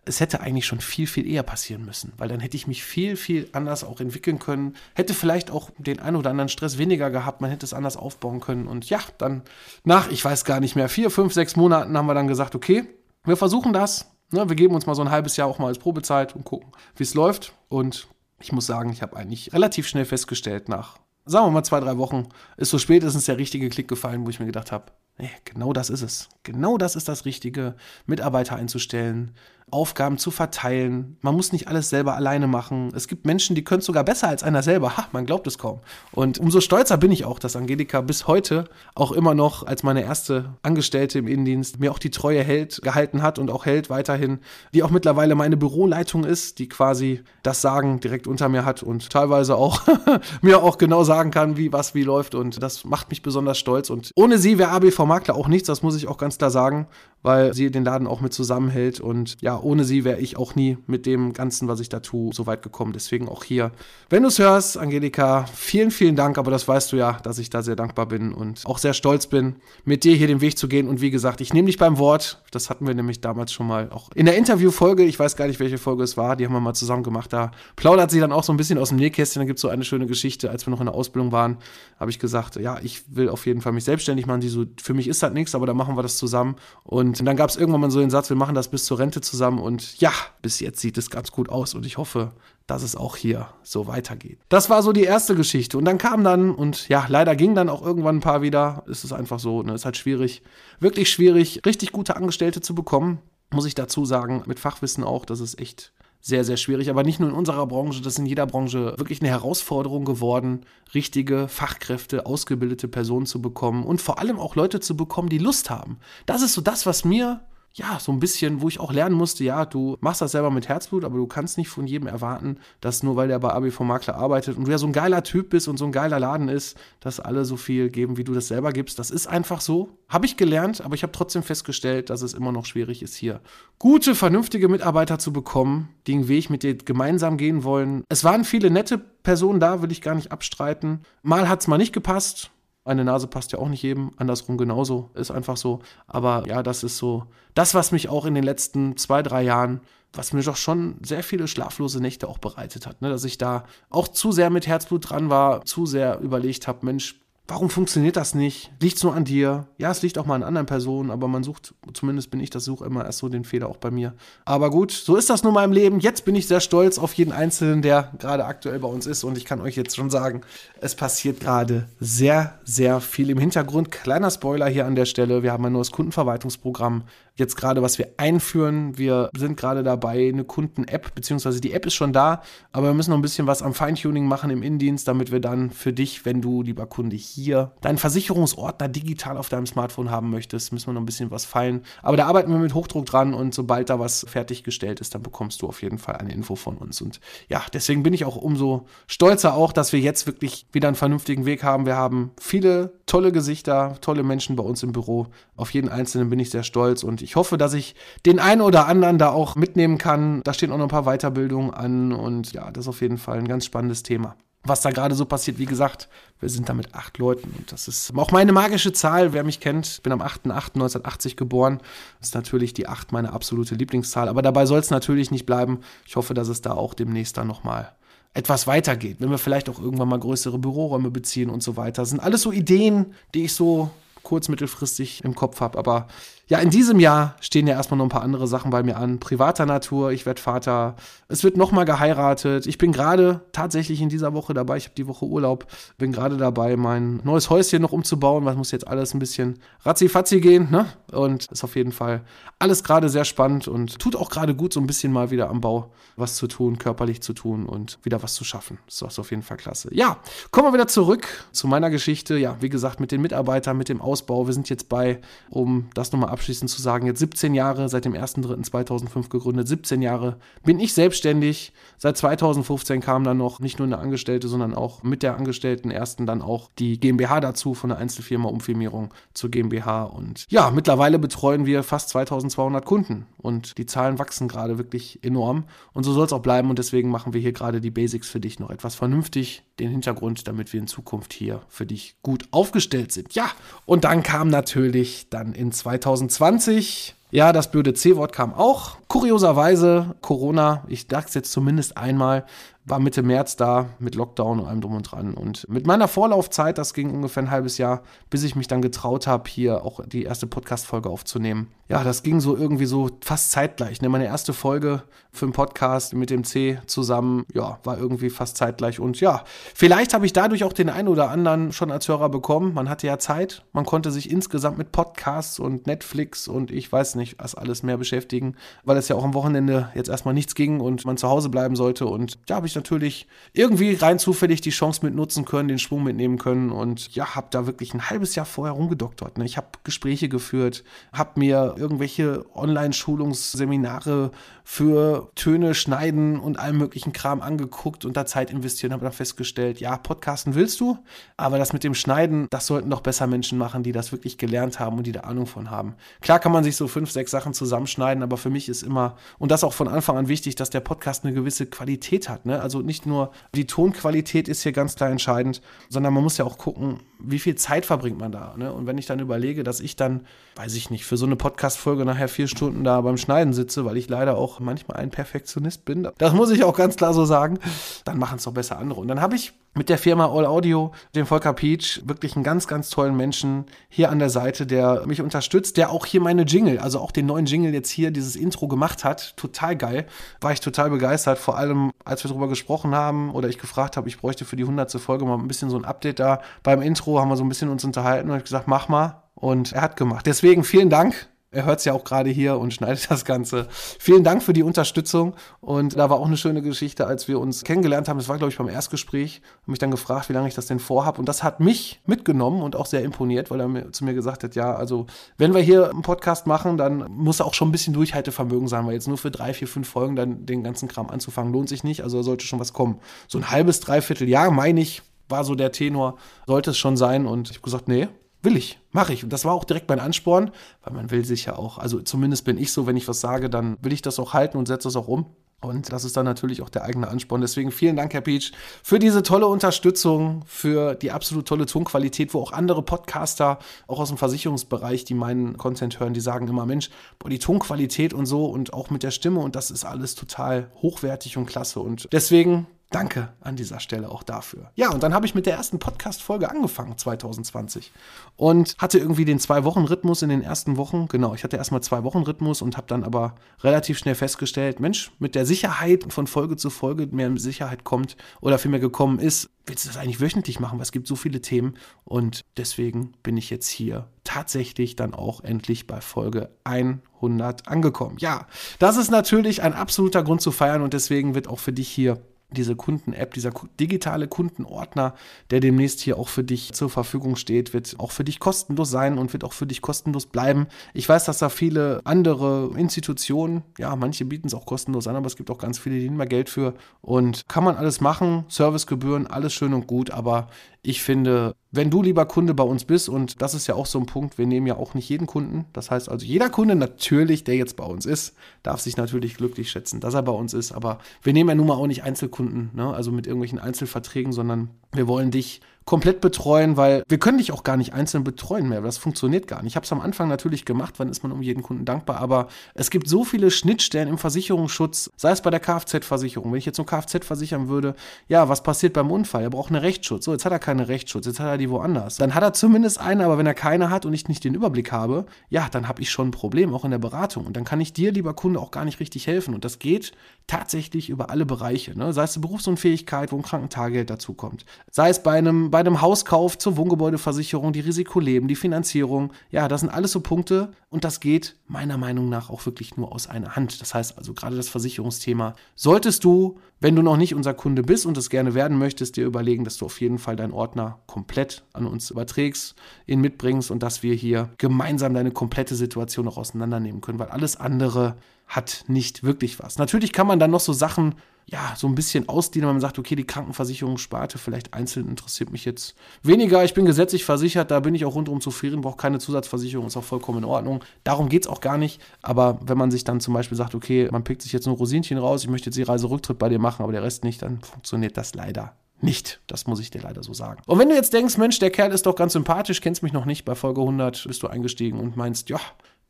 es 0.07 0.21
hätte 0.21 0.41
eigentlich 0.41 0.67
schon 0.67 0.81
viel, 0.81 1.07
viel 1.07 1.27
eher 1.27 1.43
passieren 1.43 1.85
müssen, 1.85 2.13
weil 2.17 2.29
dann 2.29 2.41
hätte 2.41 2.57
ich 2.57 2.69
mich 2.69 2.85
viel, 2.85 3.17
viel 3.17 3.49
anders 3.53 3.83
auch 3.83 4.01
entwickeln 4.01 4.39
können, 4.39 4.77
hätte 4.95 5.15
vielleicht 5.15 5.51
auch 5.51 5.71
den 5.79 5.99
einen 5.99 6.17
oder 6.17 6.31
anderen 6.31 6.49
Stress 6.49 6.79
weniger 6.79 7.11
gehabt, 7.11 7.41
man 7.41 7.51
hätte 7.51 7.67
es 7.67 7.75
anders 7.75 7.97
aufbauen 7.97 8.41
können. 8.41 8.69
Und 8.69 8.89
ja, 8.89 9.01
dann 9.19 9.43
nach, 9.85 10.09
ich 10.09 10.25
weiß 10.25 10.45
gar 10.45 10.61
nicht 10.61 10.77
mehr, 10.77 10.89
vier, 10.89 11.11
fünf, 11.11 11.33
sechs 11.33 11.57
Monaten 11.57 11.97
haben 11.99 12.07
wir 12.07 12.15
dann 12.15 12.29
gesagt, 12.29 12.55
okay, 12.55 12.85
wir 13.25 13.37
versuchen 13.37 13.73
das, 13.73 14.13
ne, 14.31 14.49
wir 14.49 14.57
geben 14.57 14.77
uns 14.77 14.87
mal 14.87 14.95
so 14.95 15.03
ein 15.03 15.11
halbes 15.11 15.37
Jahr 15.37 15.49
auch 15.49 15.59
mal 15.59 15.69
als 15.69 15.79
Probezeit 15.79 16.37
und 16.37 16.45
gucken, 16.45 16.71
wie 16.95 17.03
es 17.03 17.15
läuft. 17.15 17.53
Und 17.69 18.07
ich 18.41 18.53
muss 18.53 18.67
sagen, 18.67 18.91
ich 18.91 19.03
habe 19.03 19.17
eigentlich 19.17 19.53
relativ 19.53 19.89
schnell 19.89 20.05
festgestellt, 20.05 20.69
nach, 20.69 20.99
sagen 21.25 21.47
wir 21.47 21.51
mal 21.51 21.65
zwei, 21.65 21.81
drei 21.81 21.99
Wochen, 21.99 22.29
ist 22.57 22.71
so 22.71 22.79
spätestens 22.79 23.25
der 23.25 23.39
richtige 23.39 23.69
Klick 23.71 23.89
gefallen, 23.89 24.25
wo 24.25 24.31
ich 24.31 24.39
mir 24.39 24.47
gedacht 24.47 24.71
habe, 24.71 24.93
nee, 25.19 25.31
genau 25.45 25.73
das 25.73 25.91
ist 25.91 26.03
es. 26.03 26.29
Genau 26.43 26.79
das 26.79 26.97
ist 26.97 27.09
das 27.09 27.25
Richtige, 27.25 27.75
Mitarbeiter 28.07 28.57
einzustellen, 28.57 29.35
Aufgaben 29.69 30.17
zu 30.17 30.31
verteilen. 30.31 31.17
Man 31.23 31.35
muss 31.35 31.51
nicht 31.51 31.67
alles 31.67 31.91
selber 31.91 32.15
alleine 32.15 32.47
machen. 32.47 32.93
Es 32.95 33.09
gibt 33.09 33.27
Menschen, 33.27 33.57
die 33.57 33.65
können 33.65 33.81
es 33.81 33.87
sogar 33.87 34.05
besser 34.05 34.29
als 34.29 34.45
einer 34.45 34.63
selber. 34.63 34.97
Ha, 34.97 35.09
man 35.11 35.27
glaubt 35.27 35.49
es 35.49 35.59
kaum. 35.59 35.81
Und 36.13 36.39
umso 36.39 36.61
stolzer 36.61 36.97
bin 36.99 37.11
ich 37.11 37.25
auch, 37.25 37.41
dass 37.41 37.57
Angelika 37.57 38.01
bis 38.01 38.29
heute 38.29 38.67
auch 38.95 39.11
immer 39.11 39.35
noch 39.35 39.67
als 39.67 39.83
meine 39.83 40.05
erste 40.05 40.55
Angestellte 40.63 41.19
im 41.19 41.27
Innendienst 41.27 41.81
mir 41.81 41.91
auch 41.91 41.99
die 41.99 42.11
Treue 42.11 42.45
hält, 42.45 42.81
gehalten 42.83 43.23
hat 43.23 43.41
und 43.41 43.51
auch 43.51 43.67
hält 43.67 43.91
weiterhin, 43.91 44.39
die 44.73 44.85
auch 44.85 44.91
mittlerweile 44.91 45.35
meine 45.35 45.57
Büroleitung 45.57 46.23
ist, 46.23 46.61
die 46.61 46.69
quasi 46.69 47.25
das 47.43 47.61
Sagen 47.61 47.99
direkt 47.99 48.29
unter 48.29 48.49
mir 48.49 48.65
hat 48.65 48.85
und 48.85 49.11
teilweise 49.11 49.57
auch 49.57 49.83
mir 50.43 50.63
auch 50.63 50.79
genau 50.79 51.03
sagen 51.03 51.33
kann, 51.33 51.57
wie 51.57 51.73
was 51.73 51.93
wie 51.93 52.05
läuft. 52.05 52.37
Und 52.37 52.63
das 52.63 52.85
macht 52.85 53.11
mich 53.11 53.21
besonders 53.21 53.59
stolz. 53.59 53.91
Und 53.91 54.13
ohne 54.15 54.39
sie 54.39 54.59
wäre 54.59 54.71
ABV 54.71 55.06
Makler 55.07 55.35
auch 55.35 55.49
nichts, 55.49 55.67
das 55.67 55.83
muss 55.83 55.97
ich 55.97 56.09
auch 56.09 56.19
ganz 56.19 56.39
klar 56.39 56.51
sagen, 56.51 56.87
weil 57.23 57.55
sie 57.55 57.71
den 57.71 57.85
Laden 57.85 58.07
auch 58.07 58.21
mit 58.21 58.33
zusammenhält 58.33 59.01
und 59.01 59.37
ja, 59.41 59.59
ohne 59.59 59.85
sie 59.85 60.05
wäre 60.05 60.21
ich 60.21 60.37
auch 60.37 60.55
nie 60.55 60.79
mit 60.87 61.07
dem 61.07 61.33
Ganzen, 61.33 61.67
was 61.67 61.81
ich 61.81 61.89
da 61.89 62.01
tue, 62.01 62.33
so 62.33 62.47
weit 62.47 62.63
gekommen. 62.63 62.93
Deswegen 62.93 63.29
auch 63.29 63.43
hier. 63.43 63.73
Wenn 64.09 64.23
du 64.23 64.29
es 64.29 64.39
hörst, 64.39 64.79
Angelika, 64.79 65.47
vielen, 65.53 65.91
vielen 65.91 66.15
Dank, 66.15 66.39
aber 66.39 66.53
das 66.53 66.69
weißt 66.69 66.93
du 66.93 66.97
ja, 66.97 67.19
dass 67.25 67.39
ich 67.39 67.51
da 67.51 67.63
sehr 67.63 67.75
dankbar 67.75 68.07
bin 68.07 68.33
und 68.33 68.65
auch 68.65 68.79
sehr 68.79 68.95
stolz 68.95 69.27
bin, 69.27 69.57
mit 69.85 70.05
dir 70.05 70.15
hier 70.15 70.29
den 70.29 70.41
Weg 70.41 70.57
zu 70.57 70.69
gehen. 70.69 70.87
Und 70.87 71.01
wie 71.01 71.11
gesagt, 71.11 71.41
ich 71.41 71.53
nehme 71.53 71.67
dich 71.67 71.79
beim 71.79 71.99
Wort. 71.99 72.43
Das 72.53 72.71
hatten 72.71 72.87
wir 72.87 72.95
nämlich 72.95 73.21
damals 73.21 73.53
schon 73.53 73.67
mal 73.67 73.91
auch 73.91 74.11
in 74.15 74.27
der 74.27 74.37
Interviewfolge. 74.37 75.03
Ich 75.05 75.19
weiß 75.19 75.37
gar 75.37 75.49
nicht, 75.49 75.59
welche 75.59 75.79
Folge 75.79 76.05
es 76.05 76.17
war. 76.17 76.37
Die 76.37 76.45
haben 76.45 76.53
wir 76.53 76.61
mal 76.61 76.75
zusammen 76.75 77.03
gemacht. 77.03 77.33
Da 77.33 77.51
plaudert 77.75 78.13
sie 78.13 78.21
dann 78.21 78.31
auch 78.31 78.45
so 78.45 78.53
ein 78.53 78.57
bisschen 78.57 78.79
aus 78.79 78.91
dem 78.91 78.99
Nähkästchen. 78.99 79.41
Da 79.41 79.47
gibt 79.47 79.59
es 79.59 79.63
so 79.63 79.69
eine 79.69 79.85
schöne 79.85 80.07
Geschichte. 80.07 80.51
Als 80.51 80.65
wir 80.65 80.71
noch 80.71 80.81
in 80.81 80.87
der 80.87 80.95
Ausbildung 80.95 81.33
waren, 81.33 81.59
habe 81.99 82.11
ich 82.11 82.21
gesagt, 82.21 82.55
ja, 82.57 82.79
ich 82.83 83.03
will 83.09 83.29
auf 83.29 83.47
jeden 83.47 83.61
Fall 83.61 83.73
mich 83.73 83.85
selbstständig 83.85 84.27
machen. 84.27 84.41
Die 84.41 84.49
so, 84.49 84.65
für 84.81 84.95
mich 84.97 85.09
ist 85.09 85.23
das 85.23 85.33
nichts, 85.33 85.55
aber 85.55 85.67
dann 85.67 85.77
machen 85.77 85.97
wir 85.97 86.03
das 86.03 86.17
zusammen. 86.17 86.57
Und 86.83 87.27
dann 87.27 87.37
gab 87.37 87.51
es 87.51 87.57
irgendwann 87.57 87.81
mal 87.81 87.91
so 87.91 88.01
den 88.01 88.11
Satz, 88.11 88.29
wir 88.29 88.37
machen 88.37 88.55
das 88.55 88.69
bis 88.69 88.85
zur 88.85 88.99
Rente 88.99 89.21
zusammen. 89.21 89.59
Und 89.59 90.01
ja, 90.01 90.13
bis 90.43 90.61
jetzt 90.61 90.81
sieht 90.81 90.99
es 90.99 91.11
ganz 91.11 91.31
gut 91.31 91.49
aus 91.49 91.75
und 91.75 91.87
ich 91.87 91.99
hoffe, 91.99 92.33
dass 92.67 92.83
es 92.83 92.97
auch 92.97 93.17
hier 93.17 93.49
so 93.63 93.87
weitergeht. 93.87 94.41
Das 94.49 94.71
war 94.71 94.83
so 94.83 94.93
die 94.93 95.05
erste 95.05 95.37
Geschichte. 95.37 95.79
Und 95.79 95.85
dann 95.85 95.99
kam 95.99 96.25
dann, 96.25 96.53
und 96.53 96.89
ja, 96.89 97.07
leider 97.09 97.37
ging 97.37 97.55
dann 97.55 97.69
auch 97.69 97.83
irgendwann 97.83 98.17
ein 98.17 98.21
paar 98.21 98.43
wieder. 98.43 98.85
Es 98.91 99.05
ist 99.05 99.13
einfach 99.13 99.39
so, 99.39 99.63
ne, 99.63 99.75
ist 99.75 99.85
halt 99.85 99.97
schwierig, 99.97 100.43
wirklich 100.81 101.11
schwierig, 101.11 101.63
richtig 101.65 101.93
gute 101.93 102.17
Angestellte 102.17 102.61
zu 102.61 102.75
bekommen. 102.75 103.21
Muss 103.53 103.67
ich 103.67 103.77
dazu 103.77 104.05
sagen, 104.05 104.43
mit 104.47 104.59
Fachwissen 104.59 105.05
auch, 105.05 105.25
das 105.25 105.39
ist 105.39 105.61
echt 105.61 105.93
sehr, 106.27 106.43
sehr 106.43 106.57
schwierig. 106.57 106.91
Aber 106.91 107.05
nicht 107.05 107.21
nur 107.21 107.29
in 107.29 107.37
unserer 107.37 107.69
Branche, 107.69 108.03
das 108.03 108.15
ist 108.15 108.19
in 108.19 108.27
jeder 108.27 108.47
Branche 108.47 108.95
wirklich 108.99 109.21
eine 109.21 109.31
Herausforderung 109.31 110.05
geworden, 110.05 110.63
richtige 110.93 111.47
Fachkräfte, 111.47 112.27
ausgebildete 112.27 112.89
Personen 112.89 113.27
zu 113.27 113.41
bekommen 113.41 113.85
und 113.85 114.01
vor 114.01 114.19
allem 114.19 114.41
auch 114.41 114.57
Leute 114.57 114.81
zu 114.81 114.97
bekommen, 114.97 115.29
die 115.29 115.39
Lust 115.39 115.71
haben. 115.71 115.99
Das 116.27 116.43
ist 116.43 116.55
so 116.55 116.61
das, 116.61 116.85
was 116.85 117.05
mir 117.05 117.43
ja, 117.77 117.99
so 118.01 118.11
ein 118.11 118.21
bisschen, 118.21 118.63
wo 118.63 118.69
ich 118.69 118.81
auch 118.81 118.91
lernen 118.91 119.15
musste, 119.15 119.45
ja, 119.45 119.67
du 119.67 119.99
machst 120.01 120.23
das 120.23 120.33
selber 120.33 120.51
mit 120.51 120.67
Herzblut, 120.67 121.05
aber 121.05 121.19
du 121.19 121.27
kannst 121.27 121.59
nicht 121.59 121.69
von 121.69 121.87
jedem 121.87 122.09
erwarten, 122.09 122.59
dass 122.81 123.03
nur 123.03 123.17
weil 123.17 123.29
der 123.29 123.39
bei 123.39 123.53
ABV 123.53 123.81
Makler 123.81 124.17
arbeitet 124.17 124.57
und 124.57 124.67
du 124.67 124.71
ja 124.71 124.79
so 124.79 124.87
ein 124.87 124.95
geiler 124.95 125.23
Typ 125.23 125.51
bist 125.51 125.69
und 125.69 125.77
so 125.77 125.85
ein 125.85 125.93
geiler 125.93 126.19
Laden 126.19 126.49
ist, 126.49 126.79
dass 127.01 127.21
alle 127.21 127.45
so 127.45 127.59
viel 127.59 127.91
geben, 127.91 128.17
wie 128.17 128.25
du 128.25 128.33
das 128.33 128.49
selber 128.49 128.73
gibst. 128.73 128.99
Das 128.99 129.11
ist 129.11 129.27
einfach 129.27 129.61
so. 129.61 129.91
Habe 130.09 130.25
ich 130.25 130.39
gelernt, 130.39 130.81
aber 130.81 130.95
ich 130.95 131.03
habe 131.03 131.13
trotzdem 131.13 131.43
festgestellt, 131.43 132.09
dass 132.09 132.23
es 132.23 132.33
immer 132.33 132.51
noch 132.51 132.65
schwierig 132.65 133.03
ist, 133.03 133.15
hier 133.15 133.41
gute, 133.79 134.15
vernünftige 134.15 134.69
Mitarbeiter 134.69 135.19
zu 135.19 135.33
bekommen, 135.33 135.91
die 136.07 136.13
den 136.13 136.29
Weg 136.29 136.49
mit 136.49 136.63
dir 136.63 136.77
gemeinsam 136.77 137.37
gehen 137.37 137.63
wollen. 137.63 138.05
Es 138.09 138.25
waren 138.25 138.45
viele 138.45 138.71
nette 138.71 138.97
Personen 138.97 139.61
da, 139.61 139.83
will 139.83 139.93
ich 139.93 140.01
gar 140.01 140.15
nicht 140.15 140.33
abstreiten. 140.33 141.03
Mal 141.23 141.49
hat 141.49 141.61
es 141.61 141.69
mal 141.69 141.77
nicht 141.77 141.93
gepasst, 141.93 142.51
eine 142.87 143.05
Nase 143.05 143.27
passt 143.27 143.53
ja 143.53 143.59
auch 143.59 143.69
nicht 143.69 143.83
jedem, 143.83 144.13
andersrum 144.17 144.57
genauso, 144.57 145.11
ist 145.15 145.31
einfach 145.31 145.57
so. 145.57 145.81
Aber 146.07 146.47
ja, 146.47 146.63
das 146.63 146.85
ist 146.85 146.99
so 146.99 147.25
das, 147.55 147.75
was 147.75 147.93
mich 147.93 148.09
auch 148.09 148.25
in 148.25 148.35
den 148.35 148.45
letzten 148.45 148.97
zwei, 148.97 149.23
drei 149.23 149.43
Jahren, 149.43 149.81
was 150.13 150.33
mir 150.33 150.43
doch 150.43 150.57
schon 150.57 150.97
sehr 151.03 151.23
viele 151.23 151.49
schlaflose 151.49 152.01
Nächte 152.01 152.29
auch 152.29 152.39
bereitet 152.39 152.87
hat. 152.87 153.03
Ne? 153.03 153.11
Dass 153.11 153.25
ich 153.25 153.39
da 153.39 153.65
auch 153.91 154.09
zu 154.09 154.33
sehr 154.33 154.51
mit 154.51 154.67
Herzblut 154.67 155.11
dran 155.11 155.31
war, 155.31 155.65
zu 155.65 155.85
sehr 155.85 156.21
überlegt 156.21 156.69
habe, 156.69 156.87
Mensch, 156.87 157.21
Warum 157.49 157.71
funktioniert 157.71 158.17
das 158.17 158.35
nicht? 158.35 158.73
Liegt 158.81 158.97
es 158.97 159.05
nur 159.05 159.15
an 159.15 159.25
dir? 159.25 159.69
Ja, 159.79 159.93
es 159.93 160.03
liegt 160.03 160.19
auch 160.19 160.27
mal 160.27 160.35
an 160.35 160.43
anderen 160.43 160.67
Personen, 160.67 161.13
aber 161.13 161.29
man 161.29 161.45
sucht, 161.45 161.75
zumindest 161.93 162.31
bin 162.33 162.41
ich 162.41 162.51
das, 162.51 162.65
suche 162.65 162.85
immer 162.85 163.05
erst 163.05 163.19
so 163.19 163.29
den 163.29 163.45
Fehler 163.45 163.69
auch 163.69 163.77
bei 163.77 163.93
mir. 163.93 164.15
Aber 164.45 164.69
gut, 164.69 164.91
so 164.91 165.15
ist 165.15 165.31
das 165.31 165.45
nun 165.45 165.55
mal 165.55 165.65
im 165.65 165.71
Leben. 165.71 166.01
Jetzt 166.01 166.25
bin 166.25 166.35
ich 166.35 166.49
sehr 166.49 166.59
stolz 166.59 166.99
auf 166.99 167.15
jeden 167.15 167.31
Einzelnen, 167.31 167.83
der 167.83 168.11
gerade 168.19 168.47
aktuell 168.47 168.81
bei 168.81 168.89
uns 168.89 169.07
ist 169.07 169.23
und 169.23 169.39
ich 169.39 169.45
kann 169.45 169.61
euch 169.61 169.77
jetzt 169.77 169.95
schon 169.95 170.11
sagen, 170.11 170.41
es 170.81 170.97
passiert 170.97 171.39
gerade 171.39 171.87
sehr, 172.01 172.59
sehr 172.65 173.01
viel 173.01 173.31
im 173.31 173.39
Hintergrund. 173.39 173.93
Kleiner 173.93 174.33
Spoiler 174.33 174.67
hier 174.67 174.87
an 174.87 174.97
der 174.97 175.07
Stelle, 175.07 175.45
wir 175.45 175.53
haben 175.53 175.65
ein 175.67 175.73
neues 175.73 175.93
Kundenverwaltungsprogramm 175.93 177.05
jetzt 177.37 177.57
gerade, 177.57 177.83
was 177.83 177.99
wir 177.99 178.09
einführen. 178.17 178.99
Wir 178.99 179.31
sind 179.37 179.57
gerade 179.57 179.83
dabei, 179.83 180.29
eine 180.29 180.45
Kunden-App, 180.45 181.15
beziehungsweise 181.15 181.61
die 181.61 181.73
App 181.73 181.87
ist 181.87 181.95
schon 181.95 182.13
da, 182.13 182.43
aber 182.73 182.89
wir 182.89 182.95
müssen 182.95 183.11
noch 183.11 183.19
ein 183.19 183.23
bisschen 183.23 183.47
was 183.47 183.63
am 183.63 183.75
Feintuning 183.75 184.27
machen 184.27 184.51
im 184.51 184.63
Innendienst, 184.63 185.07
damit 185.07 185.31
wir 185.31 185.41
dann 185.41 185.71
für 185.71 185.93
dich, 185.93 186.25
wenn 186.25 186.41
du, 186.41 186.63
lieber 186.63 186.87
Kunde, 186.87 187.17
hier 187.17 187.73
deinen 187.81 187.99
Versicherungsordner 187.99 188.89
digital 188.89 189.37
auf 189.37 189.49
deinem 189.49 189.67
Smartphone 189.67 190.11
haben 190.11 190.31
möchtest, 190.31 190.73
müssen 190.73 190.89
wir 190.89 190.95
noch 190.95 191.03
ein 191.03 191.07
bisschen 191.07 191.31
was 191.31 191.45
feilen. 191.45 191.83
Aber 192.03 192.17
da 192.17 192.27
arbeiten 192.27 192.51
wir 192.51 192.59
mit 192.59 192.75
Hochdruck 192.75 193.07
dran 193.07 193.35
und 193.35 193.55
sobald 193.55 193.91
da 193.91 194.01
was 194.01 194.27
fertiggestellt 194.29 195.01
ist, 195.01 195.15
dann 195.15 195.23
bekommst 195.23 195.63
du 195.63 195.69
auf 195.69 195.83
jeden 195.83 195.99
Fall 195.99 196.17
eine 196.17 196.33
Info 196.33 196.57
von 196.57 196.77
uns. 196.77 197.01
Und 197.03 197.21
ja, 197.49 197.63
deswegen 197.73 198.03
bin 198.03 198.15
ich 198.15 198.25
auch 198.25 198.37
umso 198.37 198.87
stolzer 199.07 199.55
auch, 199.55 199.73
dass 199.73 199.93
wir 199.93 200.01
jetzt 200.01 200.27
wirklich 200.27 200.67
wieder 200.73 200.89
einen 200.89 200.97
vernünftigen 200.97 201.45
Weg 201.45 201.63
haben. 201.63 201.87
Wir 201.87 201.97
haben 201.97 202.33
viele 202.41 202.95
tolle 203.07 203.33
Gesichter, 203.33 203.97
tolle 204.01 204.23
Menschen 204.23 204.57
bei 204.57 204.65
uns 204.65 204.83
im 204.83 204.93
Büro. 204.93 205.27
Auf 205.57 205.71
jeden 205.71 205.89
Einzelnen 205.89 206.31
bin 206.31 206.39
ich 206.39 206.51
sehr 206.51 206.63
stolz 206.63 207.03
und 207.03 207.23
ich 207.27 207.35
hoffe, 207.35 207.59
dass 207.59 207.75
ich 207.75 207.97
den 208.25 208.39
einen 208.39 208.61
oder 208.61 208.87
anderen 208.87 209.19
da 209.19 209.31
auch 209.31 209.57
mitnehmen 209.57 209.99
kann. 209.99 210.43
Da 210.45 210.55
stehen 210.55 210.71
auch 210.71 210.79
noch 210.79 210.85
ein 210.85 210.89
paar 210.89 211.03
Weiterbildungen 211.03 211.75
an 211.75 212.13
und 212.13 212.53
ja, 212.53 212.71
das 212.71 212.85
ist 212.85 212.89
auf 212.89 213.01
jeden 213.01 213.19
Fall 213.19 213.39
ein 213.39 213.49
ganz 213.49 213.65
spannendes 213.65 214.05
Thema. 214.05 214.37
Was 214.63 214.81
da 214.81 214.93
gerade 214.93 215.17
so 215.17 215.25
passiert, 215.25 215.59
wie 215.59 215.67
gesagt, 215.67 216.09
wir 216.39 216.49
sind 216.49 216.69
da 216.69 216.75
mit 216.75 216.95
acht 216.95 217.19
Leuten 217.19 217.53
und 217.59 217.73
das 217.73 217.89
ist 217.89 218.17
auch 218.17 218.31
meine 218.31 218.53
magische 218.53 218.93
Zahl. 218.93 219.33
Wer 219.33 219.43
mich 219.43 219.59
kennt, 219.59 219.89
ich 219.89 220.03
bin 220.03 220.13
am 220.13 220.23
8.8.1980 220.23 221.35
geboren. 221.35 221.81
Das 222.21 222.29
ist 222.29 222.35
natürlich 222.37 222.75
die 222.75 222.87
8 222.87 223.11
meine 223.11 223.33
absolute 223.33 223.75
Lieblingszahl, 223.75 224.29
aber 224.29 224.43
dabei 224.43 224.65
soll 224.67 224.79
es 224.79 224.91
natürlich 224.91 225.33
nicht 225.33 225.47
bleiben. 225.47 225.81
Ich 226.07 226.15
hoffe, 226.15 226.33
dass 226.33 226.47
es 226.47 226.63
da 226.63 226.73
auch 226.73 226.95
demnächst 226.95 227.37
dann 227.37 227.49
nochmal 227.49 227.93
etwas 228.35 228.69
weitergeht, 228.69 229.17
wenn 229.19 229.31
wir 229.31 229.39
vielleicht 229.39 229.69
auch 229.69 229.81
irgendwann 229.81 230.09
mal 230.09 230.21
größere 230.21 230.59
Büroräume 230.59 231.11
beziehen 231.11 231.51
und 231.51 231.65
so 231.65 231.77
weiter. 231.77 232.03
Das 232.03 232.11
sind 232.11 232.21
alles 232.21 232.43
so 232.43 232.53
Ideen, 232.53 233.15
die 233.35 233.47
ich 233.47 233.55
so 233.55 233.91
kurz 234.27 234.49
mittelfristig 234.49 235.25
im 235.25 235.35
Kopf 235.35 235.61
habe. 235.61 235.79
Aber 235.79 236.09
ja, 236.49 236.59
in 236.61 236.71
diesem 236.71 237.01
Jahr 237.01 237.35
stehen 237.41 237.67
ja 237.67 237.75
erstmal 237.75 237.99
noch 237.99 238.05
ein 238.05 238.11
paar 238.11 238.23
andere 238.23 238.47
Sachen 238.47 238.71
bei 238.71 238.85
mir 238.85 238.97
an. 238.99 239.19
Privater 239.19 239.67
Natur, 239.67 240.13
ich 240.13 240.27
werde 240.27 240.41
Vater. 240.41 240.95
Es 241.27 241.43
wird 241.43 241.57
nochmal 241.57 241.85
geheiratet. 241.85 242.67
Ich 242.67 242.79
bin 242.79 242.93
gerade 242.93 243.41
tatsächlich 243.51 244.01
in 244.01 244.09
dieser 244.09 244.33
Woche 244.33 244.55
dabei. 244.55 244.77
Ich 244.77 244.85
habe 244.85 244.95
die 244.95 245.09
Woche 245.09 245.25
Urlaub. 245.25 245.67
Bin 245.99 246.13
gerade 246.13 246.37
dabei, 246.37 246.77
mein 246.77 247.21
neues 247.25 247.51
Häuschen 247.51 247.83
noch 247.83 247.91
umzubauen. 247.91 248.45
Was 248.45 248.57
muss 248.57 248.71
jetzt 248.71 248.87
alles 248.87 249.13
ein 249.13 249.19
bisschen 249.19 249.59
ratzi-fatzi 249.83 250.41
gehen. 250.41 250.69
Ne? 250.71 250.87
Und 251.11 251.47
ist 251.47 251.65
auf 251.65 251.75
jeden 251.75 251.91
Fall 251.91 252.23
alles 252.59 252.85
gerade 252.85 253.09
sehr 253.09 253.25
spannend 253.25 253.69
und 253.69 253.99
tut 253.99 254.17
auch 254.17 254.31
gerade 254.31 254.55
gut, 254.55 254.73
so 254.73 254.81
ein 254.81 254.87
bisschen 254.87 255.13
mal 255.13 255.31
wieder 255.31 255.51
am 255.51 255.61
Bau 255.61 255.93
was 256.17 256.37
zu 256.37 256.47
tun, 256.47 256.79
körperlich 256.79 257.21
zu 257.21 257.35
tun 257.35 257.67
und 257.67 257.99
wieder 258.03 258.23
was 258.23 258.35
zu 258.35 258.45
schaffen. 258.45 258.79
Das 258.87 259.03
ist 259.03 259.19
auf 259.19 259.31
jeden 259.31 259.43
Fall 259.43 259.59
klasse. 259.59 259.91
Ja, 259.93 260.19
kommen 260.51 260.69
wir 260.69 260.73
wieder 260.73 260.89
zurück 260.89 261.27
zu 261.53 261.67
meiner 261.67 261.91
Geschichte. 261.91 262.39
Ja, 262.39 262.57
wie 262.61 262.71
gesagt, 262.71 263.01
mit 263.01 263.13
den 263.13 263.21
Mitarbeitern, 263.21 263.77
mit 263.77 263.91
dem 263.91 264.01
Ausbau. 264.01 264.47
Wir 264.47 264.55
sind 264.55 264.71
jetzt 264.71 264.89
bei, 264.89 265.21
um 265.51 265.91
das 265.93 266.13
nochmal 266.13 266.31
abschließend 266.37 266.71
zu 266.71 266.83
sagen, 266.83 267.07
jetzt 267.07 267.21
17 267.21 267.55
Jahre, 267.55 267.89
seit 267.89 268.05
dem 268.05 268.13
1.3.2005 268.13 269.31
gegründet, 269.31 269.67
17 269.67 270.03
Jahre 270.03 270.37
bin 270.65 270.79
ich 270.79 270.93
selbstständig. 270.93 271.73
Seit 271.97 272.19
2015 272.19 273.01
kam 273.01 273.25
dann 273.25 273.39
noch 273.39 273.59
nicht 273.59 273.79
nur 273.79 273.87
eine 273.87 273.97
Angestellte, 273.97 274.49
sondern 274.49 274.75
auch 274.75 275.03
mit 275.03 275.23
der 275.23 275.35
Angestellten 275.39 275.91
ersten 275.91 276.27
dann 276.27 276.43
auch 276.43 276.69
die 276.79 277.01
GmbH 277.01 277.41
dazu 277.41 277.73
von 277.73 277.89
der 277.89 277.99
Einzelfirma 277.99 278.51
Umfirmierung 278.51 279.15
zur 279.33 279.51
GmbH. 279.51 280.05
Und 280.05 280.45
ja, 280.51 280.71
mittlerweile 280.71 281.19
betreuen 281.19 281.65
wir 281.65 281.83
fast 281.83 282.11
2200 282.11 282.85
Kunden 282.85 283.25
und 283.39 283.79
die 283.79 283.87
Zahlen 283.87 284.19
wachsen 284.19 284.47
gerade 284.47 284.77
wirklich 284.77 285.25
enorm. 285.25 285.65
Und 285.95 286.05
so 286.05 286.13
soll 286.13 286.27
es 286.27 286.35
auch 286.35 286.43
bleiben 286.43 286.69
und 286.69 286.79
deswegen 286.79 287.09
machen 287.09 287.33
wir 287.33 287.41
hier 287.41 287.53
gerade 287.53 287.81
die 287.81 287.91
Basics 287.91 288.29
für 288.29 288.41
dich 288.41 288.61
noch 288.61 288.69
etwas 288.69 288.95
vernünftig, 288.95 289.63
den 289.79 289.91
Hintergrund, 289.91 290.49
damit 290.49 290.73
wir 290.73 290.81
in 290.81 290.87
Zukunft 290.87 291.33
hier 291.33 291.63
für 291.69 291.87
dich 291.87 292.17
gut 292.23 292.49
aufgestellt 292.51 293.13
sind. 293.13 293.35
Ja, 293.35 293.51
und 293.85 294.05
dann 294.05 294.23
kam 294.23 294.49
natürlich 294.49 295.29
dann 295.29 295.53
in 295.53 295.73
2020 295.73 297.15
ja, 297.33 297.53
das 297.53 297.71
blöde 297.71 297.93
C-Wort 297.93 298.33
kam 298.33 298.55
auch. 298.55 298.99
Kurioserweise, 299.09 300.15
Corona, 300.21 300.85
ich 300.87 301.09
dachte 301.09 301.29
es 301.29 301.35
jetzt 301.35 301.53
zumindest 301.53 301.97
einmal, 301.97 302.47
war 302.87 303.01
Mitte 303.01 303.25
März 303.25 303.57
da 303.57 303.87
mit 303.99 304.15
Lockdown 304.15 304.61
und 304.61 304.67
allem 304.67 304.81
drum 304.81 304.95
und 304.95 305.03
dran. 305.03 305.35
Und 305.35 305.69
mit 305.69 305.87
meiner 305.87 306.07
Vorlaufzeit, 306.07 306.79
das 306.79 306.95
ging 306.95 307.11
ungefähr 307.13 307.43
ein 307.43 307.51
halbes 307.51 307.79
Jahr, 307.79 308.03
bis 308.31 308.45
ich 308.45 308.55
mich 308.55 308.69
dann 308.69 308.81
getraut 308.81 309.27
habe, 309.27 309.51
hier 309.51 309.85
auch 309.85 310.01
die 310.07 310.23
erste 310.23 310.47
Podcast-Folge 310.47 311.11
aufzunehmen. 311.11 311.69
Ja, 311.89 312.03
das 312.03 312.25
ging 312.25 312.41
so 312.41 312.57
irgendwie 312.57 312.87
so 312.87 313.11
fast 313.21 313.53
zeitgleich. 313.53 314.03
Ne? 314.03 314.09
Meine 314.09 314.25
erste 314.25 314.53
Folge 314.53 315.03
für 315.31 315.47
einen 315.47 315.53
Podcast 315.53 316.15
mit 316.15 316.31
dem 316.31 316.43
C 316.43 316.81
zusammen, 316.87 317.45
ja, 317.55 317.79
war 317.85 317.99
irgendwie 317.99 318.31
fast 318.31 318.57
zeitgleich. 318.57 318.99
Und 318.99 319.21
ja, 319.21 319.45
vielleicht 319.75 320.13
habe 320.13 320.27
ich 320.27 320.33
dadurch 320.33 320.65
auch 320.65 320.73
den 320.73 320.89
einen 320.89 321.07
oder 321.07 321.31
anderen 321.31 321.73
schon 321.73 321.93
als 321.93 322.09
Hörer 322.09 322.29
bekommen. 322.29 322.75
Man 322.75 322.89
hatte 322.89 323.07
ja 323.07 323.19
Zeit. 323.19 323.65
Man 323.73 323.85
konnte 323.85 324.11
sich 324.11 324.31
insgesamt 324.31 324.79
mit 324.79 324.91
Podcasts 324.91 325.61
und 325.61 325.87
Netflix 325.87 326.49
und 326.49 326.73
ich 326.73 326.91
weiß 326.91 327.15
nicht, 327.17 327.37
was 327.39 327.55
alles 327.55 327.85
mehr 327.85 327.97
beschäftigen, 327.97 328.57
weil 328.85 328.97
es 328.97 329.09
ja 329.09 329.15
auch 329.15 329.25
am 329.25 329.35
Wochenende 329.35 329.91
jetzt 329.95 330.09
erstmal 330.09 330.35
nichts 330.35 330.57
ging 330.57 330.81
und 330.81 331.05
man 331.05 331.17
zu 331.17 331.29
Hause 331.29 331.51
bleiben 331.51 331.77
sollte. 331.77 332.07
Und 332.07 332.39
ja, 332.49 332.57
habe 332.57 332.67
ich 332.67 332.76
natürlich 332.77 333.27
irgendwie 333.53 333.95
rein 333.95 334.19
zufällig 334.19 334.61
die 334.61 334.71
Chance 334.71 335.05
mit 335.05 335.15
nutzen 335.15 335.45
können, 335.45 335.69
den 335.69 335.79
Schwung 335.79 336.05
mitnehmen 336.05 336.39
können 336.39 336.71
und 336.71 337.15
ja, 337.15 337.35
habe 337.35 337.49
da 337.51 337.67
wirklich 337.67 337.95
ein 337.95 338.09
halbes 338.09 338.35
Jahr 338.35 338.47
vorher 338.47 338.75
rumgedoktert. 338.75 339.39
Ne? 339.39 339.45
Ich 339.45 339.57
habe 339.57 339.67
Gespräche 339.85 340.29
geführt, 340.29 340.85
habe 341.13 341.41
mir 341.41 341.75
irgendwelche 341.77 342.45
Online-Schulungsseminare 342.55 344.31
für 344.69 345.31
Töne 345.37 345.75
schneiden 345.75 346.41
und 346.41 346.59
allem 346.59 346.79
möglichen 346.79 347.13
Kram 347.13 347.41
angeguckt 347.41 348.05
und 348.05 348.17
da 348.17 348.27
Zeit 348.27 348.51
investiert 348.51 348.91
und 348.91 348.95
habe 348.95 349.05
dann 349.05 349.13
festgestellt, 349.13 349.81
ja, 349.81 349.97
Podcasten 349.97 350.57
willst 350.57 350.81
du, 350.81 350.99
aber 351.37 351.57
das 351.59 351.73
mit 351.73 351.85
dem 351.85 351.95
Schneiden, 351.95 352.49
das 352.51 352.67
sollten 352.67 352.91
doch 352.91 353.01
besser 353.01 353.29
Menschen 353.29 353.59
machen, 353.59 353.85
die 353.85 353.93
das 353.93 354.11
wirklich 354.11 354.39
gelernt 354.39 354.81
haben 354.81 354.99
und 354.99 355.07
die 355.07 355.13
da 355.13 355.21
Ahnung 355.21 355.47
von 355.47 355.71
haben. 355.71 355.95
Klar 356.21 356.41
kann 356.41 356.53
man 356.53 356.65
sich 356.65 356.77
so 356.77 356.89
fünf, 356.89 357.13
sechs 357.13 357.31
Sachen 357.31 357.55
zusammenschneiden, 357.55 358.23
aber 358.23 358.37
für 358.37 358.51
mich 358.51 358.69
ist 358.69 358.83
immer, 358.83 359.17
und 359.39 359.51
das 359.53 359.65
auch 359.65 359.73
von 359.73 359.89
Anfang 359.89 360.17
an 360.17 360.29
wichtig, 360.29 360.57
dass 360.57 360.71
der 360.71 360.81
Podcast 360.81 361.25
eine 361.25 361.33
gewisse 361.33 361.67
Qualität 361.67 362.29
hat. 362.29 362.45
Ne? 362.47 362.61
Also 362.67 362.81
nicht 362.81 363.07
nur 363.07 363.31
die 363.55 363.69
Tonqualität 363.69 364.49
ist 364.49 364.65
hier 364.65 364.73
ganz 364.73 364.97
klar 364.97 365.09
entscheidend, 365.09 365.63
sondern 365.89 366.13
man 366.13 366.25
muss 366.25 366.37
ja 366.37 366.45
auch 366.45 366.59
gucken, 366.59 366.99
wie 367.21 367.39
viel 367.39 367.55
Zeit 367.55 367.87
verbringt 367.87 368.19
man 368.19 368.33
da. 368.33 368.57
Ne? 368.57 368.73
Und 368.73 368.89
wenn 368.89 368.99
ich 368.99 369.07
dann 369.07 369.21
überlege, 369.21 369.63
dass 369.63 369.79
ich 369.79 369.95
dann, 369.95 370.27
weiß 370.57 370.75
ich 370.75 370.91
nicht, 370.91 371.05
für 371.05 371.17
so 371.17 371.27
eine 371.27 371.37
Podcast-Folge 371.37 372.05
nachher 372.05 372.27
vier 372.27 372.49
Stunden 372.49 372.83
da 372.83 373.01
beim 373.03 373.19
Schneiden 373.19 373.53
sitze, 373.53 373.85
weil 373.85 373.97
ich 373.97 374.09
leider 374.09 374.37
auch 374.37 374.59
manchmal 374.59 374.97
ein 374.97 375.13
Perfektionist 375.13 375.85
bin, 375.85 376.09
das 376.19 376.33
muss 376.33 376.51
ich 376.51 376.65
auch 376.65 376.77
ganz 376.77 376.97
klar 376.97 377.15
so 377.15 377.25
sagen, 377.25 377.61
dann 378.05 378.19
machen 378.19 378.39
es 378.39 378.43
doch 378.43 378.53
besser 378.53 378.79
andere. 378.79 379.01
Und 379.01 379.07
dann 379.07 379.21
habe 379.21 379.37
ich 379.37 379.53
mit 379.77 379.89
der 379.89 379.99
Firma 379.99 380.27
All 380.27 380.47
Audio, 380.47 380.93
dem 381.15 381.27
Volker 381.27 381.53
Peach, 381.53 382.03
wirklich 382.07 382.35
einen 382.35 382.45
ganz, 382.45 382.67
ganz 382.67 382.91
tollen 382.91 383.17
Menschen 383.17 383.67
hier 383.89 384.11
an 384.11 384.19
der 384.19 384.31
Seite, 384.31 384.67
der 384.67 385.07
mich 385.07 385.21
unterstützt, 385.21 385.77
der 385.77 385.91
auch 385.91 386.07
hier 386.07 386.21
meine 386.21 386.43
Jingle, 386.43 386.79
also 386.79 386.99
auch 387.01 387.13
den 387.13 387.27
neuen 387.27 387.47
Jingle 387.47 387.73
jetzt 387.73 387.91
hier, 387.91 388.11
dieses 388.11 388.37
Intro 388.37 388.69
gemacht 388.69 389.05
hat. 389.05 389.37
Total 389.37 389.77
geil. 389.77 390.07
War 390.41 390.53
ich 390.53 390.61
total 390.61 390.91
begeistert. 390.91 391.39
Vor 391.39 391.59
allem, 391.59 391.93
als 392.05 392.25
wir 392.25 392.31
darüber 392.31 392.49
gesprochen 392.49 392.95
haben 392.95 393.31
oder 393.31 393.49
ich 393.49 393.59
gefragt 393.59 393.97
habe, 393.97 394.09
ich 394.09 394.19
bräuchte 394.19 394.45
für 394.45 394.57
die 394.57 394.65
100. 394.65 394.93
Folge 394.93 395.25
mal 395.27 395.39
ein 395.39 395.49
bisschen 395.49 395.71
so 395.71 395.77
ein 395.77 395.85
Update 395.85 396.21
da 396.21 396.41
beim 396.63 396.81
Intro, 396.81 397.21
haben 397.21 397.29
wir 397.29 397.37
so 397.37 397.45
ein 397.45 397.49
bisschen 397.49 397.69
uns 397.69 397.85
unterhalten 397.85 398.31
und 398.31 398.39
ich 398.39 398.45
gesagt, 398.45 398.69
mach 398.69 398.89
mal. 398.89 399.23
Und 399.35 399.73
er 399.73 399.83
hat 399.83 399.97
gemacht. 399.97 400.27
Deswegen 400.27 400.65
vielen 400.65 400.89
Dank 400.89 401.29
er 401.57 401.65
hört 401.65 401.79
es 401.79 401.87
ja 401.87 401.95
auch 401.95 402.05
gerade 402.05 402.29
hier 402.29 402.59
und 402.59 402.75
schneidet 402.75 403.11
das 403.11 403.25
Ganze. 403.25 403.67
Vielen 403.71 404.25
Dank 404.25 404.43
für 404.43 404.53
die 404.53 404.63
Unterstützung. 404.63 405.35
Und 405.61 405.97
da 405.97 406.11
war 406.11 406.21
auch 406.21 406.27
eine 406.27 406.37
schöne 406.37 406.61
Geschichte, 406.61 407.07
als 407.07 407.29
wir 407.29 407.41
uns 407.41 407.65
kennengelernt 407.65 408.09
haben. 408.09 408.19
Das 408.19 408.29
war, 408.29 408.37
glaube 408.37 408.53
ich, 408.53 408.59
beim 408.59 408.69
Erstgespräch. 408.69 409.41
Habe 409.63 409.71
mich 409.71 409.79
dann 409.79 409.91
gefragt, 409.91 410.29
wie 410.29 410.35
lange 410.35 410.49
ich 410.49 410.55
das 410.55 410.67
denn 410.67 410.79
vorhabe. 410.79 411.19
Und 411.19 411.29
das 411.29 411.43
hat 411.43 411.61
mich 411.61 412.01
mitgenommen 412.05 412.61
und 412.61 412.77
auch 412.77 412.85
sehr 412.85 413.03
imponiert, 413.03 413.51
weil 413.51 413.61
er 413.61 413.69
mir, 413.69 413.91
zu 413.91 414.05
mir 414.05 414.13
gesagt 414.13 414.45
hat, 414.45 414.55
ja, 414.55 414.75
also 414.75 415.07
wenn 415.39 415.55
wir 415.55 415.63
hier 415.63 415.89
einen 415.89 416.03
Podcast 416.03 416.47
machen, 416.47 416.77
dann 416.77 417.11
muss 417.11 417.41
auch 417.41 417.55
schon 417.55 417.69
ein 417.69 417.73
bisschen 417.73 417.95
Durchhaltevermögen 417.95 418.69
sein, 418.69 418.87
weil 418.87 418.93
jetzt 418.93 419.09
nur 419.09 419.19
für 419.19 419.31
drei, 419.31 419.55
vier, 419.55 419.67
fünf 419.67 419.89
Folgen 419.89 420.15
dann 420.15 420.45
den 420.45 420.63
ganzen 420.63 420.89
Kram 420.89 421.09
anzufangen, 421.09 421.55
lohnt 421.55 421.71
sich 421.71 421.85
nicht. 421.85 422.03
Also 422.03 422.19
da 422.19 422.23
sollte 422.23 422.45
schon 422.45 422.61
was 422.61 422.75
kommen. 422.75 423.01
So 423.29 423.39
ein 423.39 423.51
halbes, 423.51 423.81
dreiviertel 423.81 424.29
Jahr, 424.29 424.51
meine 424.51 424.83
ich, 424.83 425.01
war 425.31 425.43
so 425.43 425.55
der 425.55 425.73
Tenor, 425.73 426.19
sollte 426.47 426.71
es 426.71 426.79
schon 426.79 426.99
sein. 426.99 427.27
Und 427.27 427.49
ich 427.49 427.57
habe 427.57 427.65
gesagt, 427.65 427.89
nee, 427.89 428.09
will 428.43 428.57
ich, 428.57 428.79
mache 428.93 429.13
ich. 429.13 429.25
Und 429.25 429.33
das 429.33 429.45
war 429.45 429.53
auch 429.53 429.65
direkt 429.65 429.89
mein 429.89 430.01
Ansporn, 430.01 430.51
weil 430.83 430.95
man 430.95 431.11
will 431.11 431.25
sich 431.25 431.47
ja 431.47 431.57
auch, 431.57 431.79
also 431.79 432.01
zumindest 432.01 432.45
bin 432.45 432.59
ich 432.59 432.73
so, 432.73 432.87
wenn 432.87 432.97
ich 432.97 433.09
was 433.09 433.21
sage, 433.21 433.51
dann 433.51 433.77
will 433.83 433.93
ich 433.93 434.03
das 434.03 434.19
auch 434.19 434.35
halten 434.35 434.57
und 434.59 434.67
setze 434.67 434.89
es 434.89 434.97
auch 434.97 435.09
um. 435.09 435.27
Und 435.63 435.91
das 435.91 436.05
ist 436.05 436.17
dann 436.17 436.27
natürlich 436.27 436.61
auch 436.61 436.69
der 436.69 436.85
eigene 436.85 437.09
Ansporn. 437.09 437.41
Deswegen 437.41 437.73
vielen 437.73 437.97
Dank, 437.97 438.13
Herr 438.13 438.21
Peach, 438.21 438.53
für 438.83 438.99
diese 438.99 439.23
tolle 439.23 439.47
Unterstützung, 439.47 440.45
für 440.47 440.95
die 440.95 441.11
absolut 441.11 441.49
tolle 441.49 441.65
Tonqualität, 441.65 442.35
wo 442.35 442.41
auch 442.41 442.53
andere 442.53 442.83
Podcaster, 442.83 443.59
auch 443.87 443.99
aus 443.99 444.09
dem 444.09 444.19
Versicherungsbereich, 444.19 445.05
die 445.05 445.15
meinen 445.15 445.57
Content 445.57 445.99
hören, 445.99 446.13
die 446.13 446.21
sagen 446.21 446.47
immer, 446.47 446.67
Mensch, 446.67 446.91
boah, 447.19 447.31
die 447.31 447.39
Tonqualität 447.39 448.13
und 448.13 448.27
so 448.27 448.45
und 448.47 448.75
auch 448.75 448.91
mit 448.91 449.03
der 449.03 449.11
Stimme 449.11 449.41
und 449.41 449.57
das 449.57 449.71
ist 449.71 449.85
alles 449.85 450.15
total 450.15 450.71
hochwertig 450.83 451.39
und 451.39 451.47
klasse. 451.47 451.81
Und 451.81 452.09
deswegen 452.13 452.67
Danke 452.91 453.33
an 453.41 453.57
dieser 453.57 453.81
Stelle 453.81 454.09
auch 454.09 454.23
dafür. 454.23 454.71
Ja, 454.77 454.91
und 454.91 455.03
dann 455.03 455.13
habe 455.13 455.27
ich 455.27 455.35
mit 455.35 455.45
der 455.47 455.57
ersten 455.57 455.81
Podcast-Folge 455.81 456.49
angefangen, 456.49 456.97
2020. 456.97 457.93
Und 458.37 458.77
hatte 458.79 458.99
irgendwie 458.99 459.25
den 459.25 459.41
Zwei-Wochen-Rhythmus 459.41 460.23
in 460.23 460.29
den 460.29 460.41
ersten 460.41 460.77
Wochen. 460.77 461.09
Genau, 461.09 461.35
ich 461.35 461.43
hatte 461.43 461.57
erstmal 461.57 461.83
Zwei-Wochen-Rhythmus 461.83 462.63
und 462.63 462.77
habe 462.77 462.87
dann 462.87 463.03
aber 463.03 463.35
relativ 463.63 463.99
schnell 463.99 464.15
festgestellt, 464.15 464.79
Mensch, 464.79 465.11
mit 465.19 465.35
der 465.35 465.47
Sicherheit 465.47 466.13
von 466.13 466.29
Folge 466.29 466.57
zu 466.57 466.71
Folge 466.71 467.09
mehr 467.09 467.37
Sicherheit 467.37 467.83
kommt 467.83 468.17
oder 468.41 468.57
vielmehr 468.57 468.81
gekommen 468.81 469.19
ist, 469.19 469.51
willst 469.67 469.85
du 469.85 469.89
das 469.89 469.97
eigentlich 469.97 470.21
wöchentlich 470.21 470.61
machen? 470.61 470.79
Weil 470.79 470.85
es 470.85 470.93
gibt 470.93 471.09
so 471.09 471.17
viele 471.17 471.41
Themen. 471.41 471.75
Und 472.05 472.45
deswegen 472.57 473.13
bin 473.25 473.37
ich 473.37 473.51
jetzt 473.51 473.69
hier 473.69 474.07
tatsächlich 474.23 474.95
dann 474.95 475.13
auch 475.13 475.43
endlich 475.43 475.89
bei 475.89 476.01
Folge 476.01 476.51
100 476.63 477.67
angekommen. 477.67 478.17
Ja, 478.21 478.47
das 478.79 478.97
ist 478.97 479.11
natürlich 479.11 479.63
ein 479.63 479.73
absoluter 479.73 480.23
Grund 480.23 480.41
zu 480.41 480.53
feiern 480.53 480.83
und 480.83 480.95
deswegen 480.95 481.35
wird 481.35 481.49
auch 481.49 481.59
für 481.59 481.73
dich 481.73 481.89
hier 481.89 482.23
diese 482.57 482.77
Kunden-App, 482.77 483.35
dieser 483.35 483.53
digitale 483.79 484.29
Kundenordner, 484.29 485.15
der 485.51 485.61
demnächst 485.61 486.01
hier 486.01 486.19
auch 486.19 486.29
für 486.29 486.45
dich 486.45 486.73
zur 486.73 486.91
Verfügung 486.91 487.37
steht, 487.37 487.73
wird 487.73 487.97
auch 487.99 488.11
für 488.11 488.25
dich 488.25 488.41
kostenlos 488.41 488.91
sein 488.91 489.19
und 489.19 489.33
wird 489.33 489.45
auch 489.45 489.53
für 489.53 489.67
dich 489.67 489.83
kostenlos 489.83 490.27
bleiben. 490.27 490.67
Ich 490.95 491.09
weiß, 491.09 491.25
dass 491.25 491.39
da 491.39 491.49
viele 491.49 492.01
andere 492.05 492.71
Institutionen, 492.77 493.63
ja, 493.79 493.95
manche 493.97 494.25
bieten 494.25 494.49
es 494.49 494.55
auch 494.55 494.67
kostenlos 494.67 495.07
an, 495.07 495.17
aber 495.17 495.27
es 495.27 495.37
gibt 495.37 495.51
auch 495.51 495.59
ganz 495.59 495.79
viele, 495.79 495.97
die 495.97 496.05
nehmen 496.05 496.17
mal 496.17 496.27
Geld 496.27 496.49
für 496.49 496.75
und 497.01 497.49
kann 497.49 497.65
man 497.65 497.77
alles 497.77 498.01
machen, 498.01 498.45
Servicegebühren, 498.49 499.27
alles 499.27 499.53
schön 499.53 499.75
und 499.75 499.87
gut, 499.87 500.11
aber 500.11 500.49
ich 500.83 501.03
finde, 501.03 501.57
wenn 501.77 501.91
du 501.91 502.03
lieber 502.03 502.27
Kunde 502.27 502.55
bei 502.55 502.65
uns 502.65 502.85
bist, 502.85 503.09
und 503.09 503.41
das 503.43 503.55
ist 503.55 503.67
ja 503.67 503.75
auch 503.75 503.87
so 503.87 503.99
ein 503.99 504.07
Punkt, 504.07 504.39
wir 504.39 504.47
nehmen 504.47 504.67
ja 504.67 504.77
auch 504.77 504.95
nicht 504.95 505.09
jeden 505.09 505.27
Kunden. 505.27 505.67
Das 505.73 505.91
heißt 505.91 506.09
also, 506.09 506.25
jeder 506.25 506.51
Kunde 506.51 506.75
natürlich, 506.75 507.45
der 507.45 507.57
jetzt 507.57 507.77
bei 507.77 507.85
uns 507.85 508.07
ist, 508.07 508.35
darf 508.63 508.81
sich 508.81 508.97
natürlich 508.97 509.37
glücklich 509.37 509.71
schätzen, 509.71 510.01
dass 510.01 510.15
er 510.15 510.23
bei 510.23 510.33
uns 510.33 510.55
ist. 510.55 510.73
Aber 510.73 510.99
wir 511.23 511.33
nehmen 511.33 511.49
ja 511.49 511.55
nun 511.55 511.67
mal 511.67 511.75
auch 511.75 511.87
nicht 511.87 512.03
Einzelkunden, 512.03 512.71
ne? 512.75 512.93
also 512.93 513.13
mit 513.13 513.27
irgendwelchen 513.27 513.59
Einzelverträgen, 513.59 514.33
sondern 514.33 514.71
wir 514.93 515.07
wollen 515.07 515.31
dich 515.31 515.61
komplett 515.87 516.21
betreuen, 516.21 516.77
weil 516.77 517.05
wir 517.09 517.19
können 517.19 517.39
dich 517.39 517.53
auch 517.53 517.63
gar 517.63 517.77
nicht 517.77 517.95
einzeln 517.95 518.25
betreuen 518.25 518.69
mehr. 518.69 518.83
Das 518.83 518.99
funktioniert 518.99 519.47
gar 519.47 519.63
nicht. 519.63 519.73
Ich 519.73 519.77
habe 519.77 519.85
es 519.85 519.93
am 519.93 520.01
Anfang 520.01 520.29
natürlich 520.29 520.65
gemacht, 520.65 520.95
wann 520.99 521.09
ist 521.09 521.23
man 521.23 521.31
um 521.31 521.43
jeden 521.43 521.63
Kunden 521.63 521.85
dankbar, 521.85 522.19
aber 522.19 522.49
es 522.75 522.91
gibt 522.91 523.09
so 523.09 523.25
viele 523.25 523.53
Schnittstellen 523.53 524.09
im 524.09 524.19
Versicherungsschutz, 524.19 525.11
sei 525.17 525.31
es 525.31 525.43
bei 525.43 525.51
der 525.51 525.61
Kfz-Versicherung. 525.61 526.51
Wenn 526.51 526.59
ich 526.59 526.67
jetzt 526.67 526.81
ein 526.81 526.87
Kfz 526.87 527.25
versichern 527.25 527.69
würde, 527.69 527.95
ja, 528.27 528.49
was 528.49 528.65
passiert 528.65 528.95
beim 528.95 529.13
Unfall? 529.13 529.45
Er 529.45 529.51
braucht 529.51 529.71
einen 529.71 529.81
Rechtsschutz. 529.81 530.25
So, 530.25 530.33
jetzt 530.33 530.45
hat 530.45 530.51
er 530.51 530.59
keinen 530.59 530.81
Rechtsschutz, 530.81 531.27
jetzt 531.27 531.39
hat 531.39 531.47
er 531.47 531.59
die 531.59 531.71
woanders. 531.71 532.17
Dann 532.17 532.35
hat 532.35 532.43
er 532.43 532.53
zumindest 532.53 533.01
eine, 533.01 533.25
aber 533.25 533.39
wenn 533.39 533.47
er 533.47 533.55
keine 533.55 533.89
hat 533.89 534.05
und 534.05 534.13
ich 534.13 534.27
nicht 534.27 534.43
den 534.43 534.55
Überblick 534.55 534.91
habe, 534.91 535.27
ja, 535.51 535.69
dann 535.71 535.87
habe 535.87 536.03
ich 536.03 536.11
schon 536.11 536.29
ein 536.29 536.33
Problem, 536.33 536.75
auch 536.75 536.85
in 536.85 536.91
der 536.91 536.99
Beratung. 536.99 537.47
Und 537.47 537.57
dann 537.57 537.65
kann 537.65 537.81
ich 537.81 537.93
dir, 537.93 538.11
lieber 538.11 538.35
Kunde, 538.35 538.59
auch 538.59 538.73
gar 538.73 538.85
nicht 538.85 538.99
richtig 538.99 539.29
helfen. 539.29 539.55
Und 539.55 539.65
das 539.65 539.79
geht 539.79 540.13
tatsächlich 540.49 541.11
über 541.11 541.31
alle 541.31 541.47
Bereiche. 541.47 541.97
Ne? 541.97 542.13
Sei 542.13 542.25
es 542.25 542.33
die 542.33 542.41
Berufsunfähigkeit, 542.41 543.31
wo 543.31 543.37
ein 543.37 543.43
Krankentagegeld 543.43 544.11
dazu 544.11 544.35
kommt. 544.35 544.65
Sei 544.91 545.11
es 545.11 545.23
bei 545.23 545.39
einem 545.39 545.71
bei 545.77 545.81
einem 545.81 546.01
Hauskauf 546.01 546.57
zur 546.57 546.79
Wohngebäudeversicherung, 546.79 547.75
die 547.75 547.81
Risikoleben, 547.81 548.49
die 548.49 548.57
Finanzierung. 548.57 549.35
Ja, 549.51 549.69
das 549.69 549.83
sind 549.83 549.91
alles 549.91 550.11
so 550.11 550.21
Punkte 550.21 550.71
und 550.89 551.05
das 551.05 551.21
geht 551.21 551.55
meiner 551.67 551.99
Meinung 551.99 552.31
nach 552.31 552.49
auch 552.49 552.65
wirklich 552.65 552.97
nur 552.97 553.13
aus 553.13 553.27
einer 553.27 553.57
Hand. 553.57 553.83
Das 553.83 553.93
heißt 553.93 554.17
also 554.17 554.33
gerade 554.33 554.57
das 554.57 554.71
Versicherungsthema 554.71 555.55
solltest 555.75 556.25
du, 556.25 556.59
wenn 556.81 556.97
du 556.97 557.03
noch 557.03 557.19
nicht 557.19 557.35
unser 557.35 557.53
Kunde 557.53 557.83
bist 557.83 558.07
und 558.07 558.17
es 558.17 558.31
gerne 558.31 558.55
werden 558.55 558.79
möchtest, 558.79 559.19
dir 559.19 559.27
überlegen, 559.27 559.65
dass 559.65 559.77
du 559.77 559.85
auf 559.85 560.01
jeden 560.01 560.17
Fall 560.17 560.35
deinen 560.35 560.55
Ordner 560.55 561.01
komplett 561.07 561.63
an 561.75 561.87
uns 561.87 562.11
überträgst, 562.11 562.75
ihn 563.07 563.21
mitbringst 563.21 563.71
und 563.71 563.83
dass 563.83 564.03
wir 564.03 564.15
hier 564.15 564.49
gemeinsam 564.57 565.13
deine 565.13 565.31
komplette 565.31 565.75
Situation 565.75 566.27
auch 566.27 566.39
auseinandernehmen 566.39 567.03
können, 567.03 567.19
weil 567.19 567.29
alles 567.29 567.61
andere 567.61 568.17
hat 568.47 568.85
nicht 568.87 569.23
wirklich 569.23 569.59
was. 569.59 569.79
Natürlich 569.79 570.13
kann 570.13 570.27
man 570.27 570.39
dann 570.39 570.51
noch 570.51 570.61
so 570.61 570.73
Sachen 570.73 571.15
ja, 571.49 571.75
so 571.77 571.87
ein 571.87 571.95
bisschen 571.95 572.29
ausdehnen, 572.29 572.67
wenn 572.67 572.75
man 572.75 572.81
sagt, 572.81 572.99
okay, 572.99 573.15
die 573.15 573.25
Krankenversicherungssparte 573.25 574.37
vielleicht 574.37 574.75
einzeln 574.75 575.09
interessiert 575.09 575.53
mich 575.53 575.65
jetzt 575.65 575.95
weniger. 576.23 576.65
Ich 576.65 576.75
bin 576.75 576.87
gesetzlich 576.87 577.25
versichert, 577.25 577.71
da 577.71 577.79
bin 577.79 577.95
ich 577.95 578.05
auch 578.05 578.17
rundum 578.17 578.41
zufrieden, 578.41 578.81
brauche 578.81 578.97
keine 578.97 579.21
Zusatzversicherung, 579.21 579.87
ist 579.87 579.97
auch 579.97 580.03
vollkommen 580.03 580.39
in 580.39 580.45
Ordnung. 580.45 580.83
Darum 581.05 581.29
geht 581.29 581.45
es 581.45 581.49
auch 581.49 581.61
gar 581.61 581.79
nicht. 581.79 582.01
Aber 582.21 582.59
wenn 582.67 582.77
man 582.77 582.91
sich 582.91 583.05
dann 583.05 583.21
zum 583.21 583.33
Beispiel 583.33 583.57
sagt, 583.57 583.77
okay, 583.77 584.09
man 584.11 584.25
pickt 584.25 584.43
sich 584.43 584.53
jetzt 584.53 584.67
nur 584.67 584.77
Rosinchen 584.77 585.19
raus, 585.19 585.45
ich 585.45 585.49
möchte 585.49 585.67
jetzt 585.67 585.77
die 585.77 585.85
Reiserücktritt 585.85 586.39
bei 586.39 586.49
dir 586.49 586.59
machen, 586.59 586.83
aber 586.83 586.91
der 586.91 587.05
Rest 587.05 587.23
nicht, 587.23 587.43
dann 587.43 587.61
funktioniert 587.61 588.17
das 588.17 588.35
leider 588.35 588.75
nicht. 589.01 589.41
Das 589.47 589.69
muss 589.69 589.79
ich 589.79 589.91
dir 589.91 590.03
leider 590.03 590.25
so 590.25 590.35
sagen. 590.35 590.63
Und 590.67 590.81
wenn 590.81 590.89
du 590.89 590.97
jetzt 590.97 591.13
denkst, 591.13 591.37
Mensch, 591.39 591.61
der 591.61 591.71
Kerl 591.71 591.93
ist 591.93 592.07
doch 592.07 592.17
ganz 592.17 592.33
sympathisch, 592.33 592.81
kennst 592.81 593.05
mich 593.05 593.13
noch 593.13 593.25
nicht, 593.25 593.45
bei 593.45 593.55
Folge 593.55 593.83
100 593.83 594.25
bist 594.27 594.43
du 594.43 594.49
eingestiegen 594.49 594.99
und 594.99 595.17
meinst, 595.17 595.49
ja, 595.49 595.61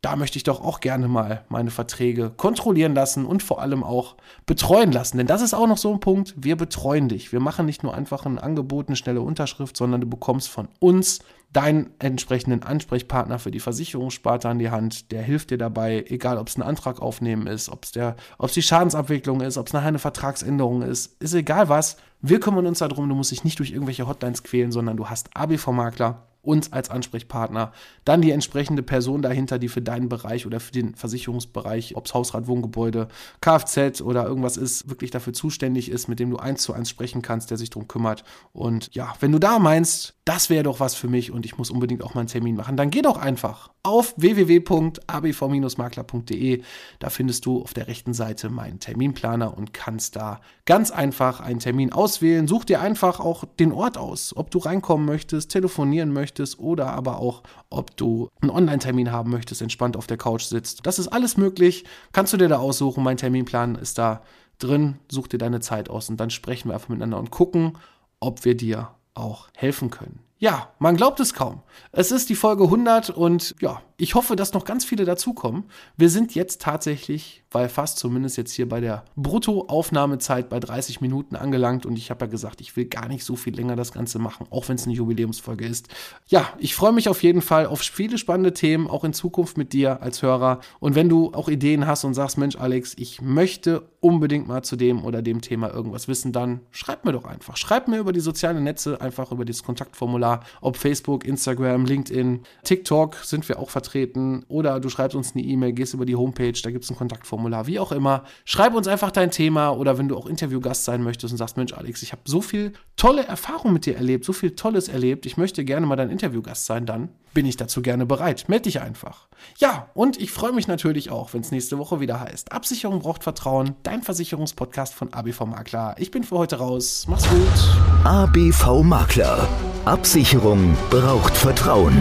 da 0.07 0.15
möchte 0.15 0.37
ich 0.37 0.43
doch 0.43 0.61
auch 0.63 0.79
gerne 0.79 1.09
mal 1.09 1.43
meine 1.49 1.69
Verträge 1.69 2.29
kontrollieren 2.29 2.95
lassen 2.95 3.25
und 3.25 3.43
vor 3.43 3.61
allem 3.61 3.83
auch 3.83 4.15
betreuen 4.45 4.93
lassen. 4.93 5.17
Denn 5.17 5.27
das 5.27 5.41
ist 5.41 5.53
auch 5.53 5.67
noch 5.67 5.77
so 5.77 5.91
ein 5.91 5.99
Punkt, 5.99 6.33
wir 6.37 6.55
betreuen 6.55 7.09
dich. 7.09 7.33
Wir 7.33 7.41
machen 7.41 7.65
nicht 7.65 7.83
nur 7.83 7.93
einfach 7.93 8.25
ein 8.25 8.39
Angebot, 8.39 8.87
eine 8.87 8.95
schnelle 8.95 9.19
Unterschrift, 9.19 9.75
sondern 9.75 9.99
du 9.99 10.07
bekommst 10.07 10.47
von 10.47 10.69
uns 10.79 11.19
deinen 11.51 11.89
entsprechenden 11.99 12.63
Ansprechpartner 12.63 13.37
für 13.37 13.51
die 13.51 13.59
Versicherungssparte 13.59 14.47
an 14.47 14.59
die 14.59 14.69
Hand. 14.69 15.11
Der 15.11 15.23
hilft 15.23 15.51
dir 15.51 15.57
dabei, 15.57 16.05
egal 16.07 16.37
ob 16.37 16.47
es 16.47 16.55
ein 16.55 16.63
Antrag 16.63 17.01
aufnehmen 17.01 17.45
ist, 17.45 17.67
ob 17.67 17.83
es 17.83 18.53
die 18.53 18.61
Schadensabwicklung 18.61 19.41
ist, 19.41 19.57
ob 19.57 19.67
es 19.67 19.73
nachher 19.73 19.89
eine 19.89 19.99
Vertragsänderung 19.99 20.83
ist, 20.83 21.21
ist 21.21 21.33
egal 21.33 21.67
was. 21.67 21.97
Wir 22.21 22.39
kümmern 22.39 22.65
uns 22.65 22.79
darum, 22.79 23.09
du 23.09 23.15
musst 23.15 23.31
dich 23.31 23.43
nicht 23.43 23.59
durch 23.59 23.71
irgendwelche 23.71 24.07
Hotlines 24.07 24.43
quälen, 24.43 24.71
sondern 24.71 24.95
du 24.95 25.09
hast 25.09 25.35
ABV-Makler 25.35 26.23
uns 26.47 26.71
als 26.71 26.89
Ansprechpartner, 26.89 27.73
dann 28.05 28.21
die 28.21 28.31
entsprechende 28.31 28.81
Person 28.81 29.21
dahinter, 29.21 29.59
die 29.59 29.67
für 29.67 29.81
deinen 29.81 30.09
Bereich 30.09 30.45
oder 30.45 30.59
für 30.59 30.71
den 30.71 30.95
Versicherungsbereich, 30.95 31.95
ob 31.95 32.05
es 32.05 32.13
Hausrat, 32.13 32.47
Wohngebäude, 32.47 33.09
Kfz 33.41 34.01
oder 34.01 34.25
irgendwas 34.25 34.57
ist, 34.57 34.89
wirklich 34.89 35.11
dafür 35.11 35.33
zuständig 35.33 35.91
ist, 35.91 36.07
mit 36.07 36.19
dem 36.19 36.29
du 36.29 36.37
eins 36.37 36.63
zu 36.63 36.73
eins 36.73 36.89
sprechen 36.89 37.21
kannst, 37.21 37.51
der 37.51 37.57
sich 37.57 37.69
darum 37.69 37.87
kümmert. 37.87 38.23
Und 38.53 38.93
ja, 38.95 39.13
wenn 39.19 39.31
du 39.31 39.39
da 39.39 39.59
meinst, 39.59 40.15
das 40.25 40.49
wäre 40.49 40.63
doch 40.63 40.79
was 40.79 40.95
für 40.95 41.07
mich 41.07 41.31
und 41.31 41.45
ich 41.45 41.57
muss 41.57 41.69
unbedingt 41.69 42.03
auch 42.03 42.13
mal 42.13 42.21
einen 42.21 42.29
Termin 42.29 42.55
machen, 42.55 42.77
dann 42.77 42.89
geh 42.89 43.01
doch 43.01 43.17
einfach 43.17 43.69
auf 43.87 44.13
www.abv-makler.de. 44.17 46.61
Da 46.99 47.09
findest 47.09 47.45
du 47.45 47.63
auf 47.63 47.73
der 47.73 47.87
rechten 47.87 48.13
Seite 48.13 48.49
meinen 48.49 48.81
Terminplaner 48.81 49.57
und 49.57 49.73
kannst 49.73 50.17
da 50.17 50.41
ganz 50.65 50.91
einfach 50.91 51.39
einen 51.39 51.59
Termin 51.59 51.93
auswählen. 51.93 52.47
Such 52.47 52.65
dir 52.65 52.81
einfach 52.81 53.21
auch 53.21 53.45
den 53.59 53.71
Ort 53.71 53.97
aus, 53.97 54.35
ob 54.35 54.51
du 54.51 54.59
reinkommen 54.59 55.05
möchtest, 55.05 55.51
telefonieren 55.51 56.11
möchtest 56.11 56.59
oder 56.59 56.87
aber 56.87 57.19
auch, 57.19 57.43
ob 57.69 57.95
du 57.95 58.27
einen 58.41 58.51
Online-Termin 58.51 59.09
haben 59.11 59.31
möchtest, 59.31 59.61
entspannt 59.61 59.95
auf 59.95 60.07
der 60.07 60.17
Couch 60.17 60.43
sitzt. 60.43 60.85
Das 60.85 60.99
ist 60.99 61.07
alles 61.07 61.37
möglich. 61.37 61.85
Kannst 62.11 62.33
du 62.33 62.37
dir 62.37 62.49
da 62.49 62.57
aussuchen. 62.57 63.03
Mein 63.03 63.15
Terminplan 63.17 63.75
ist 63.75 63.97
da 63.97 64.21
drin. 64.59 64.99
Such 65.09 65.27
dir 65.27 65.37
deine 65.37 65.61
Zeit 65.61 65.89
aus 65.89 66.09
und 66.09 66.19
dann 66.19 66.29
sprechen 66.29 66.67
wir 66.69 66.73
einfach 66.73 66.89
miteinander 66.89 67.19
und 67.19 67.31
gucken, 67.31 67.77
ob 68.19 68.43
wir 68.43 68.57
dir 68.57 68.89
auch 69.13 69.47
helfen 69.55 69.89
können. 69.89 70.26
Ja, 70.39 70.69
man 70.77 70.95
glaubt 70.95 71.19
es 71.19 71.33
kaum. 71.33 71.63
Es 71.91 72.11
ist 72.11 72.29
die 72.29 72.35
Folge 72.35 72.65
100 72.65 73.09
und 73.09 73.55
ja, 73.59 73.81
ich 73.99 74.13
hoffe, 74.13 74.35
dass 74.35 74.53
noch 74.53 74.63
ganz 74.63 74.85
viele 74.85 75.05
dazukommen. 75.05 75.63
Wir 75.97 76.11
sind 76.11 76.35
jetzt 76.35 76.61
tatsächlich, 76.61 77.43
weil 77.49 77.67
fast 77.67 77.97
zumindest 77.97 78.37
jetzt 78.37 78.51
hier 78.51 78.69
bei 78.69 78.79
der 78.79 79.03
Bruttoaufnahmezeit 79.15 80.49
bei 80.49 80.59
30 80.59 81.01
Minuten 81.01 81.35
angelangt 81.35 81.87
und 81.87 81.97
ich 81.97 82.11
habe 82.11 82.25
ja 82.25 82.29
gesagt, 82.29 82.61
ich 82.61 82.75
will 82.75 82.85
gar 82.85 83.07
nicht 83.07 83.23
so 83.23 83.35
viel 83.35 83.55
länger 83.55 83.75
das 83.75 83.91
Ganze 83.91 84.19
machen, 84.19 84.45
auch 84.51 84.69
wenn 84.69 84.75
es 84.75 84.85
eine 84.85 84.93
Jubiläumsfolge 84.93 85.65
ist. 85.65 85.87
Ja, 86.27 86.47
ich 86.59 86.75
freue 86.75 86.91
mich 86.91 87.09
auf 87.09 87.23
jeden 87.23 87.41
Fall 87.41 87.65
auf 87.65 87.79
viele 87.79 88.19
spannende 88.19 88.53
Themen, 88.53 88.87
auch 88.87 89.03
in 89.03 89.13
Zukunft 89.13 89.57
mit 89.57 89.73
dir 89.73 89.99
als 90.03 90.21
Hörer. 90.21 90.59
Und 90.79 90.93
wenn 90.93 91.09
du 91.09 91.33
auch 91.33 91.49
Ideen 91.49 91.87
hast 91.87 92.03
und 92.03 92.13
sagst, 92.13 92.37
Mensch, 92.37 92.55
Alex, 92.55 92.93
ich 92.97 93.23
möchte 93.23 93.89
unbedingt 93.99 94.47
mal 94.47 94.61
zu 94.61 94.75
dem 94.75 95.05
oder 95.05 95.23
dem 95.23 95.41
Thema 95.41 95.73
irgendwas 95.73 96.07
wissen, 96.07 96.31
dann 96.31 96.59
schreib 96.69 97.03
mir 97.03 97.13
doch 97.13 97.25
einfach. 97.25 97.57
Schreib 97.57 97.87
mir 97.87 97.97
über 97.97 98.13
die 98.13 98.19
sozialen 98.19 98.63
Netze, 98.63 99.01
einfach 99.01 99.31
über 99.31 99.43
das 99.43 99.63
Kontaktformular, 99.63 100.41
ob 100.61 100.77
Facebook, 100.77 101.25
Instagram, 101.25 101.85
LinkedIn, 101.85 102.43
TikTok 102.63 103.15
sind 103.23 103.49
wir 103.49 103.57
auch 103.57 103.71
vertreten 103.71 103.86
vertreten 103.87 104.43
oder 104.47 104.79
du 104.79 104.89
schreibst 104.89 105.15
uns 105.15 105.33
eine 105.33 105.43
E-Mail, 105.43 105.73
gehst 105.73 105.93
über 105.93 106.05
die 106.05 106.15
Homepage, 106.15 106.53
da 106.61 106.71
gibt 106.71 106.83
es 106.83 106.89
ein 106.89 106.97
Kontaktformular, 106.97 107.67
wie 107.67 107.79
auch 107.79 107.91
immer. 107.91 108.23
Schreib 108.45 108.73
uns 108.73 108.87
einfach 108.87 109.11
dein 109.11 109.31
Thema 109.31 109.69
oder 109.69 109.97
wenn 109.97 110.07
du 110.07 110.17
auch 110.17 110.27
Interviewgast 110.27 110.83
sein 110.83 111.03
möchtest 111.03 111.33
und 111.33 111.37
sagst, 111.37 111.57
Mensch, 111.57 111.73
Alex, 111.73 112.03
ich 112.03 112.11
habe 112.11 112.21
so 112.25 112.41
viel 112.41 112.73
tolle 112.97 113.25
Erfahrungen 113.25 113.73
mit 113.73 113.85
dir 113.85 113.95
erlebt, 113.95 114.25
so 114.25 114.33
viel 114.33 114.51
Tolles 114.51 114.89
erlebt, 114.89 115.25
ich 115.25 115.37
möchte 115.37 115.63
gerne 115.63 115.85
mal 115.85 115.95
dein 115.95 116.09
Interviewgast 116.09 116.65
sein, 116.65 116.85
dann 116.85 117.09
bin 117.33 117.45
ich 117.45 117.55
dazu 117.55 117.81
gerne 117.81 118.05
bereit. 118.05 118.45
Meld 118.47 118.65
dich 118.65 118.81
einfach. 118.81 119.27
Ja, 119.57 119.89
und 119.93 120.19
ich 120.19 120.31
freue 120.31 120.51
mich 120.51 120.67
natürlich 120.67 121.11
auch, 121.11 121.33
wenn 121.33 121.41
es 121.41 121.51
nächste 121.51 121.77
Woche 121.77 121.99
wieder 121.99 122.19
heißt. 122.19 122.51
Absicherung 122.51 122.99
braucht 122.99 123.23
Vertrauen, 123.23 123.75
dein 123.83 124.01
Versicherungspodcast 124.01 124.93
von 124.93 125.13
ABV 125.13 125.45
Makler. 125.45 125.95
Ich 125.99 126.09
bin 126.09 126.23
für 126.23 126.37
heute 126.37 126.57
raus. 126.57 127.05
Mach's 127.07 127.29
gut. 127.29 128.05
ABV 128.05 128.81
Makler. 128.83 129.47
Absicherung 129.85 130.75
braucht 130.89 131.37
Vertrauen. 131.37 131.95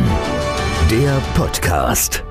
Der 0.90 1.20
Podcast. 1.34 2.22